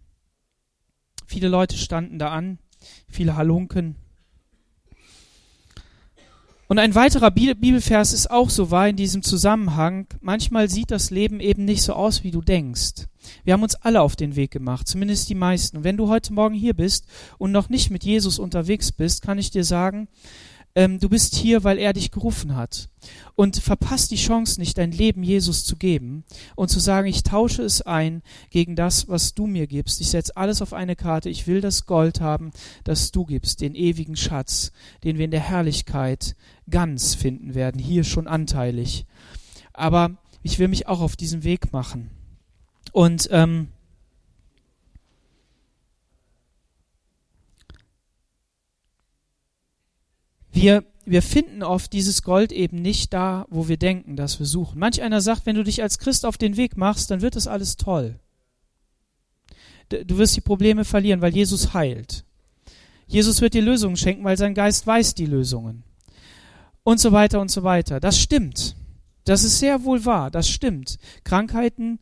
[1.27, 2.57] Viele Leute standen da an,
[3.07, 3.97] viele Halunken
[6.73, 10.07] und ein weiterer Bibelvers ist auch so wahr in diesem Zusammenhang.
[10.21, 13.05] Manchmal sieht das Leben eben nicht so aus, wie du denkst.
[13.43, 15.77] Wir haben uns alle auf den Weg gemacht, zumindest die meisten.
[15.77, 17.05] Und wenn du heute Morgen hier bist
[17.37, 20.07] und noch nicht mit Jesus unterwegs bist, kann ich dir sagen,
[20.75, 22.89] ähm, du bist hier, weil er dich gerufen hat.
[23.35, 26.23] Und verpasst die Chance nicht, dein Leben Jesus zu geben
[26.55, 30.01] und zu sagen, ich tausche es ein gegen das, was du mir gibst.
[30.01, 31.29] Ich setze alles auf eine Karte.
[31.29, 32.51] Ich will das Gold haben,
[32.83, 34.71] das du gibst, den ewigen Schatz,
[35.03, 36.35] den wir in der Herrlichkeit
[36.69, 39.05] ganz finden werden, hier schon anteilig.
[39.73, 42.09] Aber ich will mich auch auf diesen Weg machen.
[42.91, 43.69] Und ähm,
[50.51, 54.79] wir, wir finden oft dieses Gold eben nicht da, wo wir denken, dass wir suchen.
[54.79, 57.47] Manch einer sagt, wenn du dich als Christ auf den Weg machst, dann wird das
[57.47, 58.19] alles toll.
[59.89, 62.25] Du wirst die Probleme verlieren, weil Jesus heilt.
[63.05, 65.83] Jesus wird dir Lösungen schenken, weil sein Geist weiß die Lösungen.
[66.83, 67.99] Und so weiter und so weiter.
[67.99, 68.75] Das stimmt.
[69.25, 70.31] Das ist sehr wohl wahr.
[70.31, 70.97] Das stimmt.
[71.23, 71.99] Krankheiten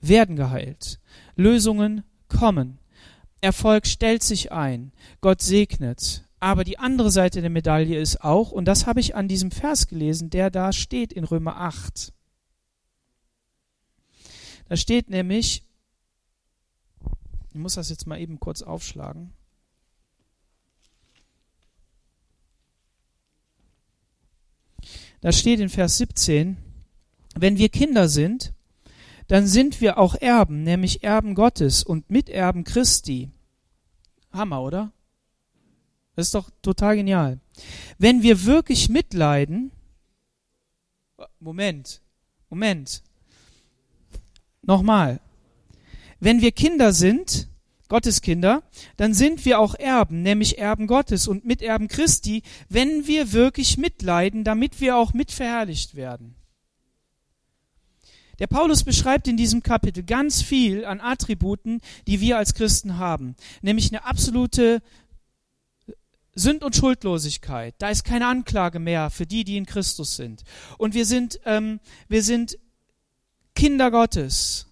[0.00, 1.00] werden geheilt.
[1.36, 2.78] Lösungen kommen.
[3.40, 4.92] Erfolg stellt sich ein.
[5.20, 6.24] Gott segnet.
[6.40, 9.88] Aber die andere Seite der Medaille ist auch, und das habe ich an diesem Vers
[9.88, 12.12] gelesen, der da steht in Römer 8.
[14.68, 15.64] Da steht nämlich,
[17.50, 19.32] ich muss das jetzt mal eben kurz aufschlagen.
[25.20, 26.56] Da steht in Vers 17,
[27.34, 28.52] wenn wir Kinder sind,
[29.26, 33.30] dann sind wir auch Erben, nämlich Erben Gottes und Miterben Christi.
[34.32, 34.92] Hammer, oder?
[36.14, 37.40] Das ist doch total genial.
[37.98, 39.70] Wenn wir wirklich mitleiden,
[41.40, 42.00] Moment,
[42.48, 43.02] Moment,
[44.62, 45.20] nochmal.
[46.20, 47.48] Wenn wir Kinder sind,
[47.88, 48.62] Gottes Kinder,
[48.96, 54.44] dann sind wir auch Erben, nämlich Erben Gottes und Miterben Christi, wenn wir wirklich mitleiden,
[54.44, 56.34] damit wir auch mitverherrlicht werden.
[58.38, 63.34] Der Paulus beschreibt in diesem Kapitel ganz viel an Attributen, die wir als Christen haben,
[63.62, 64.80] nämlich eine absolute
[66.34, 67.74] Sünd und Schuldlosigkeit.
[67.78, 70.44] Da ist keine Anklage mehr für die, die in Christus sind.
[70.76, 72.58] Und wir sind, ähm, wir sind
[73.56, 74.67] Kinder Gottes,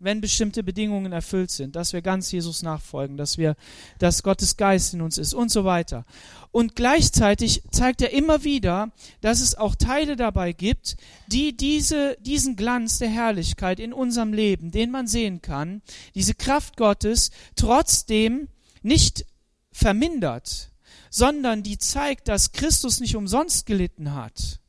[0.00, 3.54] wenn bestimmte Bedingungen erfüllt sind, dass wir ganz Jesus nachfolgen, dass wir,
[3.98, 6.06] dass Gottes Geist in uns ist und so weiter.
[6.50, 8.90] Und gleichzeitig zeigt er immer wieder,
[9.20, 10.96] dass es auch Teile dabei gibt,
[11.28, 15.82] die diese, diesen Glanz der Herrlichkeit in unserem Leben, den man sehen kann,
[16.14, 18.48] diese Kraft Gottes trotzdem
[18.82, 19.26] nicht
[19.70, 20.72] vermindert,
[21.10, 24.59] sondern die zeigt, dass Christus nicht umsonst gelitten hat,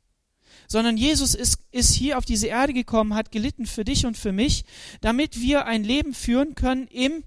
[0.72, 4.32] sondern Jesus ist, ist hier auf diese Erde gekommen, hat gelitten für dich und für
[4.32, 4.64] mich,
[5.02, 7.26] damit wir ein Leben führen können im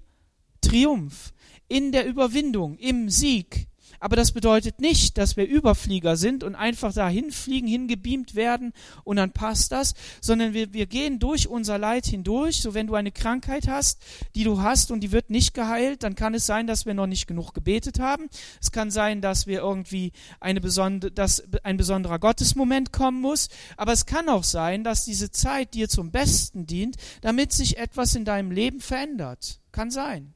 [0.61, 1.31] Triumph,
[1.67, 3.67] in der Überwindung, im Sieg,
[4.05, 8.71] Aber das bedeutet nicht, dass wir Überflieger sind und einfach dahin fliegen, hingebeamt werden
[9.03, 12.61] und dann passt das, sondern wir, wir gehen durch unser Leid hindurch.
[12.61, 14.03] So wenn du eine Krankheit hast,
[14.35, 17.07] die du hast und die wird nicht geheilt, dann kann es sein, dass wir noch
[17.07, 18.29] nicht genug gebetet haben.
[18.61, 23.49] Es kann sein, dass wir irgendwie eine besondere, dass ein besonderer Gottesmoment kommen muss.
[23.75, 28.13] Aber es kann auch sein, dass diese Zeit dir zum Besten dient, damit sich etwas
[28.13, 29.61] in deinem Leben verändert.
[29.71, 30.34] Kann sein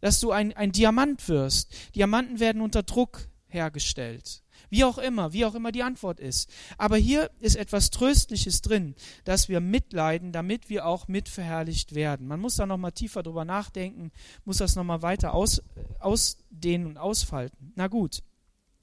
[0.00, 1.72] dass du ein, ein Diamant wirst.
[1.94, 4.42] Diamanten werden unter Druck hergestellt.
[4.68, 6.48] Wie auch immer, wie auch immer die Antwort ist.
[6.78, 8.94] Aber hier ist etwas Tröstliches drin,
[9.24, 12.28] dass wir mitleiden, damit wir auch mitverherrlicht werden.
[12.28, 14.12] Man muss da nochmal tiefer drüber nachdenken,
[14.44, 15.62] muss das nochmal weiter aus,
[15.98, 17.72] ausdehnen und ausfalten.
[17.74, 18.22] Na gut.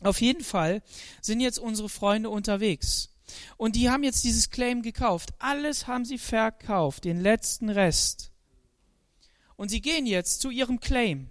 [0.02, 0.84] Auf jeden Fall
[1.22, 3.10] sind jetzt unsere Freunde unterwegs.
[3.58, 5.34] Und die haben jetzt dieses Claim gekauft.
[5.40, 8.32] Alles haben sie verkauft, den letzten Rest.
[9.58, 11.30] Und sie gehen jetzt zu ihrem Claim.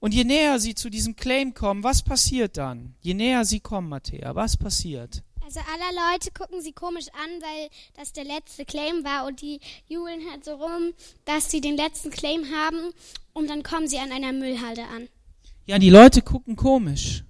[0.00, 2.94] Und je näher sie zu diesem Claim kommen, was passiert dann?
[3.00, 5.22] Je näher sie kommen, Matthäa, was passiert?
[5.42, 9.60] Also alle Leute gucken sie komisch an, weil das der letzte Claim war und die
[9.88, 10.92] jubeln halt so rum,
[11.24, 12.92] dass sie den letzten Claim haben
[13.32, 15.08] und dann kommen sie an einer Müllhalde an.
[15.66, 17.24] Ja, die Leute gucken komisch,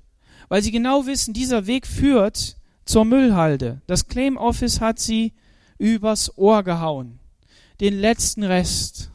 [0.48, 3.80] weil sie genau wissen, dieser Weg führt zur Müllhalde.
[3.86, 5.32] Das Claim Office hat sie
[5.78, 7.20] übers Ohr gehauen.
[7.80, 9.09] Den letzten Rest.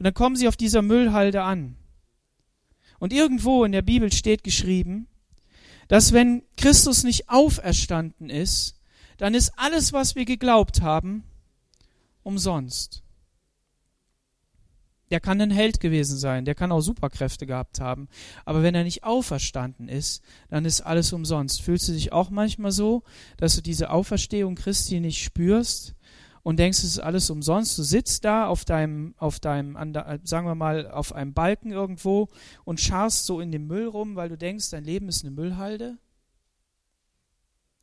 [0.00, 1.76] Und dann kommen sie auf dieser Müllhalde an.
[3.00, 5.08] Und irgendwo in der Bibel steht geschrieben,
[5.88, 8.80] dass wenn Christus nicht auferstanden ist,
[9.18, 11.24] dann ist alles, was wir geglaubt haben,
[12.22, 13.02] umsonst.
[15.10, 18.08] Der kann ein Held gewesen sein, der kann auch Superkräfte gehabt haben,
[18.46, 21.60] aber wenn er nicht auferstanden ist, dann ist alles umsonst.
[21.60, 23.02] Fühlst du dich auch manchmal so,
[23.36, 25.94] dass du diese Auferstehung Christi nicht spürst?
[26.42, 27.78] Und denkst, es ist alles umsonst.
[27.78, 29.74] Du sitzt da auf deinem, auf deinem,
[30.24, 32.28] sagen wir mal, auf einem Balken irgendwo
[32.64, 35.98] und scharst so in dem Müll rum, weil du denkst, dein Leben ist eine Müllhalde.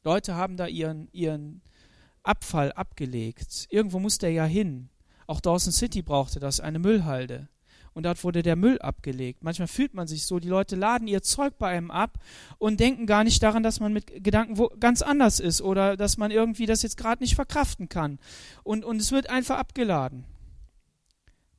[0.03, 1.61] Leute haben da ihren, ihren
[2.23, 3.67] Abfall abgelegt.
[3.69, 4.89] Irgendwo muss der ja hin.
[5.27, 7.49] Auch Dawson City brauchte das, eine Müllhalde
[7.97, 9.43] und dort wurde der Müll abgelegt.
[9.43, 12.19] Manchmal fühlt man sich so, die Leute laden ihr Zeug bei einem ab
[12.59, 16.15] und denken gar nicht daran, dass man mit Gedanken wo ganz anders ist oder dass
[16.17, 18.19] man irgendwie das jetzt gerade nicht verkraften kann.
[18.63, 20.25] Und, und es wird einfach abgeladen.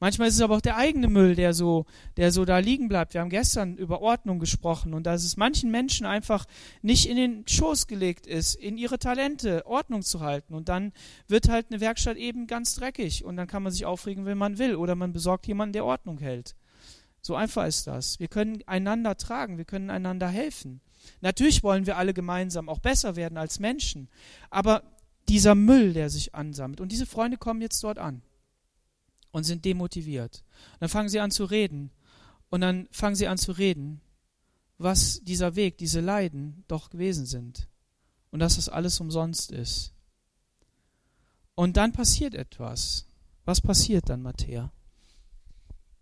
[0.00, 1.84] Manchmal ist es aber auch der eigene Müll, der so,
[2.16, 3.14] der so da liegen bleibt.
[3.14, 6.46] Wir haben gestern über Ordnung gesprochen und dass es manchen Menschen einfach
[6.82, 10.54] nicht in den Schoß gelegt ist, in ihre Talente Ordnung zu halten.
[10.54, 10.92] Und dann
[11.26, 14.58] wird halt eine Werkstatt eben ganz dreckig und dann kann man sich aufregen, wenn man
[14.58, 16.54] will oder man besorgt jemanden, der Ordnung hält.
[17.20, 18.20] So einfach ist das.
[18.20, 20.80] Wir können einander tragen, wir können einander helfen.
[21.20, 24.08] Natürlich wollen wir alle gemeinsam auch besser werden als Menschen,
[24.50, 24.82] aber
[25.28, 28.22] dieser Müll, der sich ansammelt und diese Freunde kommen jetzt dort an
[29.30, 30.44] und sind demotiviert.
[30.74, 31.90] Und dann fangen sie an zu reden.
[32.50, 34.00] Und dann fangen sie an zu reden,
[34.78, 37.68] was dieser Weg, diese Leiden doch gewesen sind.
[38.30, 39.92] Und dass das alles umsonst ist.
[41.54, 43.06] Und dann passiert etwas.
[43.44, 44.72] Was passiert dann, Matthäa?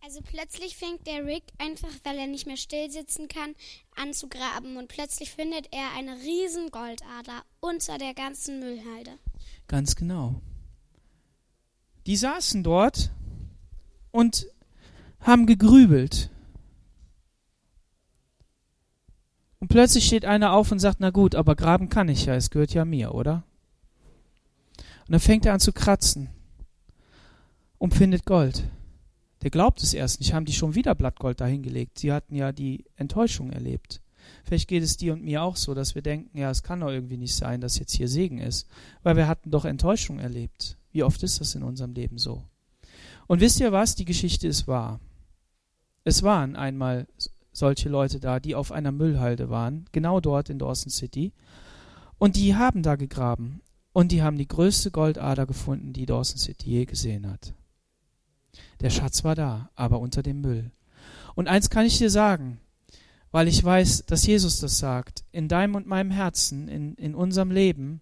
[0.06, 3.54] Also plötzlich fängt der Rick einfach, weil er nicht mehr still sitzen kann,
[3.96, 9.18] an zu graben und plötzlich findet er eine riesen Goldader unter der ganzen Müllhalde.
[9.66, 10.40] Ganz genau.
[12.06, 13.10] Die saßen dort
[14.12, 14.46] und
[15.20, 16.30] haben gegrübelt.
[19.58, 22.50] Und plötzlich steht einer auf und sagt, na gut, aber graben kann ich ja, es
[22.50, 23.42] gehört ja mir, oder?
[25.06, 26.28] Und dann fängt er an zu kratzen
[27.78, 28.64] und findet Gold.
[29.42, 31.98] Der glaubt es erst nicht, haben die schon wieder Blattgold dahingelegt.
[31.98, 34.00] Sie hatten ja die Enttäuschung erlebt.
[34.44, 36.90] Vielleicht geht es dir und mir auch so, dass wir denken, ja, es kann doch
[36.90, 38.68] irgendwie nicht sein, dass jetzt hier Segen ist,
[39.02, 40.76] weil wir hatten doch Enttäuschung erlebt.
[40.96, 42.42] Wie oft ist das in unserem Leben so?
[43.26, 43.96] Und wisst ihr was?
[43.96, 44.98] Die Geschichte ist wahr.
[46.04, 47.06] Es waren einmal
[47.52, 51.34] solche Leute da, die auf einer Müllhalde waren, genau dort in Dawson City.
[52.16, 53.60] Und die haben da gegraben.
[53.92, 57.52] Und die haben die größte Goldader gefunden, die Dawson City je gesehen hat.
[58.80, 60.70] Der Schatz war da, aber unter dem Müll.
[61.34, 62.58] Und eins kann ich dir sagen,
[63.32, 65.24] weil ich weiß, dass Jesus das sagt.
[65.30, 68.00] In deinem und meinem Herzen, in, in unserem Leben,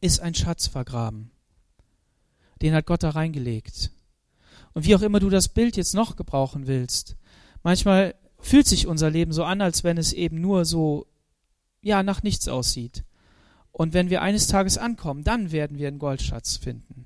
[0.00, 1.30] ist ein Schatz vergraben.
[2.62, 3.90] Den hat Gott da reingelegt.
[4.74, 7.16] Und wie auch immer du das Bild jetzt noch gebrauchen willst,
[7.62, 11.06] manchmal fühlt sich unser Leben so an, als wenn es eben nur so,
[11.82, 13.04] ja, nach nichts aussieht.
[13.72, 17.04] Und wenn wir eines Tages ankommen, dann werden wir einen Goldschatz finden.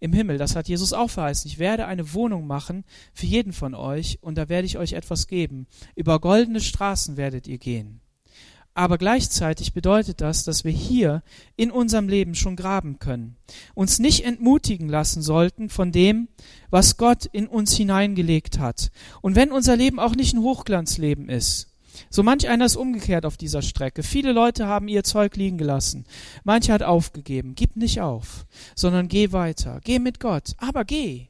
[0.00, 1.50] Im Himmel, das hat Jesus auch verheißen.
[1.50, 5.26] Ich werde eine Wohnung machen für jeden von euch und da werde ich euch etwas
[5.26, 5.66] geben.
[5.94, 8.00] Über goldene Straßen werdet ihr gehen.
[8.72, 11.22] Aber gleichzeitig bedeutet das, dass wir hier
[11.56, 13.36] in unserem Leben schon graben können,
[13.74, 16.28] uns nicht entmutigen lassen sollten von dem,
[16.70, 18.90] was Gott in uns hineingelegt hat.
[19.22, 21.66] Und wenn unser Leben auch nicht ein Hochglanzleben ist,
[22.08, 24.02] So manch einer ist umgekehrt auf dieser Strecke.
[24.02, 26.06] Viele Leute haben ihr Zeug liegen gelassen.
[26.44, 27.54] Mancher hat aufgegeben.
[27.54, 29.80] Gib nicht auf, sondern geh weiter.
[29.82, 30.54] Geh mit Gott.
[30.58, 31.29] Aber geh.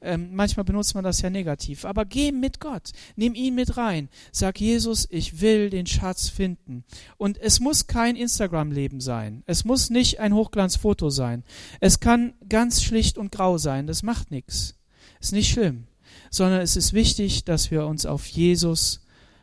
[0.00, 1.84] Ähm, manchmal benutzt man das ja negativ.
[1.84, 2.92] Aber geh mit Gott.
[3.16, 4.08] Nimm ihn mit rein.
[4.32, 6.84] Sag Jesus, ich will den Schatz finden.
[7.16, 9.42] Und es muss kein Instagram-Leben sein.
[9.46, 11.44] Es muss nicht ein Hochglanzfoto sein.
[11.80, 13.86] Es kann ganz schlicht und grau sein.
[13.86, 14.76] Das macht nichts.
[15.20, 15.86] Ist nicht schlimm.
[16.30, 19.00] Sondern es ist wichtig, dass wir uns auf Jesus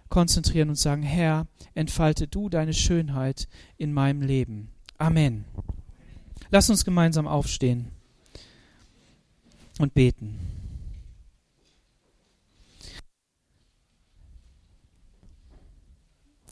[0.10, 3.48] konzentrieren und sagen, Herr, entfalte du deine Schönheit
[3.78, 4.70] in meinem Leben.
[4.98, 5.46] Amen.
[6.52, 7.95] Lass uns gemeinsam aufstehen
[9.80, 10.40] und beten.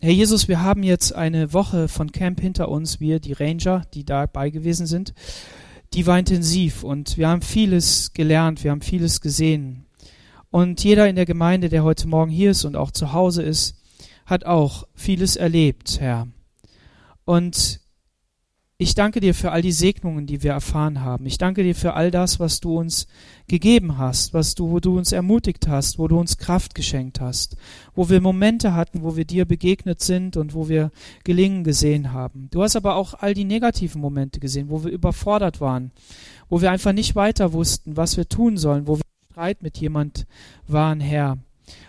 [0.03, 4.03] Herr Jesus, wir haben jetzt eine Woche von Camp hinter uns, wir, die Ranger, die
[4.03, 5.13] dabei gewesen sind.
[5.93, 9.85] Die war intensiv und wir haben vieles gelernt, wir haben vieles gesehen.
[10.51, 13.77] Und jeder in der Gemeinde, der heute Morgen hier ist und auch zu Hause ist,
[14.25, 16.27] hat auch vieles erlebt, Herr.
[17.23, 17.79] Und
[18.83, 21.25] ich danke dir für all die Segnungen, die wir erfahren haben.
[21.25, 23.07] Ich danke dir für all das, was du uns
[23.47, 27.55] gegeben hast, was du, wo du uns ermutigt hast, wo du uns Kraft geschenkt hast,
[27.95, 30.91] wo wir Momente hatten, wo wir dir begegnet sind und wo wir
[31.23, 32.49] Gelingen gesehen haben.
[32.51, 35.91] Du hast aber auch all die negativen Momente gesehen, wo wir überfordert waren,
[36.49, 40.27] wo wir einfach nicht weiter wussten, was wir tun sollen, wo wir Streit mit jemand
[40.67, 41.37] waren, Herr.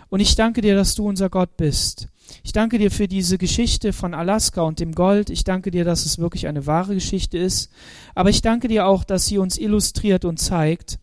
[0.07, 2.07] Und ich danke dir, dass du unser Gott bist
[2.43, 5.29] ich danke dir für diese Geschichte von Alaska und dem Gold.
[5.29, 7.71] Ich danke dir, dass es wirklich eine wahre Geschichte ist.
[8.13, 10.99] Aber ich danke dir auch, dass sie uns illustriert und zeigt,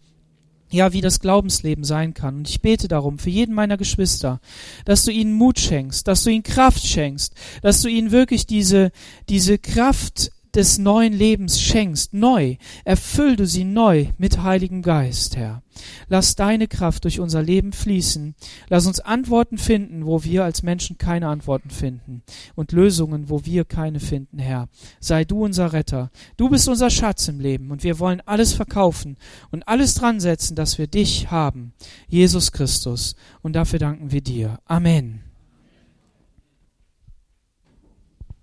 [0.70, 2.36] ja, wie das Glaubensleben sein kann.
[2.38, 4.40] Und ich bete darum für jeden meiner Geschwister,
[4.84, 8.90] dass du ihnen Mut schenkst, dass du ihnen Kraft schenkst, dass du ihnen wirklich diese,
[9.28, 15.62] diese Kraft des neuen Lebens schenkst, neu, erfüll du sie neu mit Heiligem Geist, Herr.
[16.08, 18.34] Lass deine Kraft durch unser Leben fließen.
[18.68, 22.22] Lass uns Antworten finden, wo wir als Menschen keine Antworten finden
[22.54, 24.68] und Lösungen, wo wir keine finden, Herr.
[25.00, 26.10] Sei du unser Retter.
[26.36, 29.16] Du bist unser Schatz im Leben und wir wollen alles verkaufen
[29.50, 31.72] und alles dran setzen, dass wir dich haben,
[32.08, 33.16] Jesus Christus.
[33.40, 34.58] Und dafür danken wir dir.
[34.66, 35.31] Amen.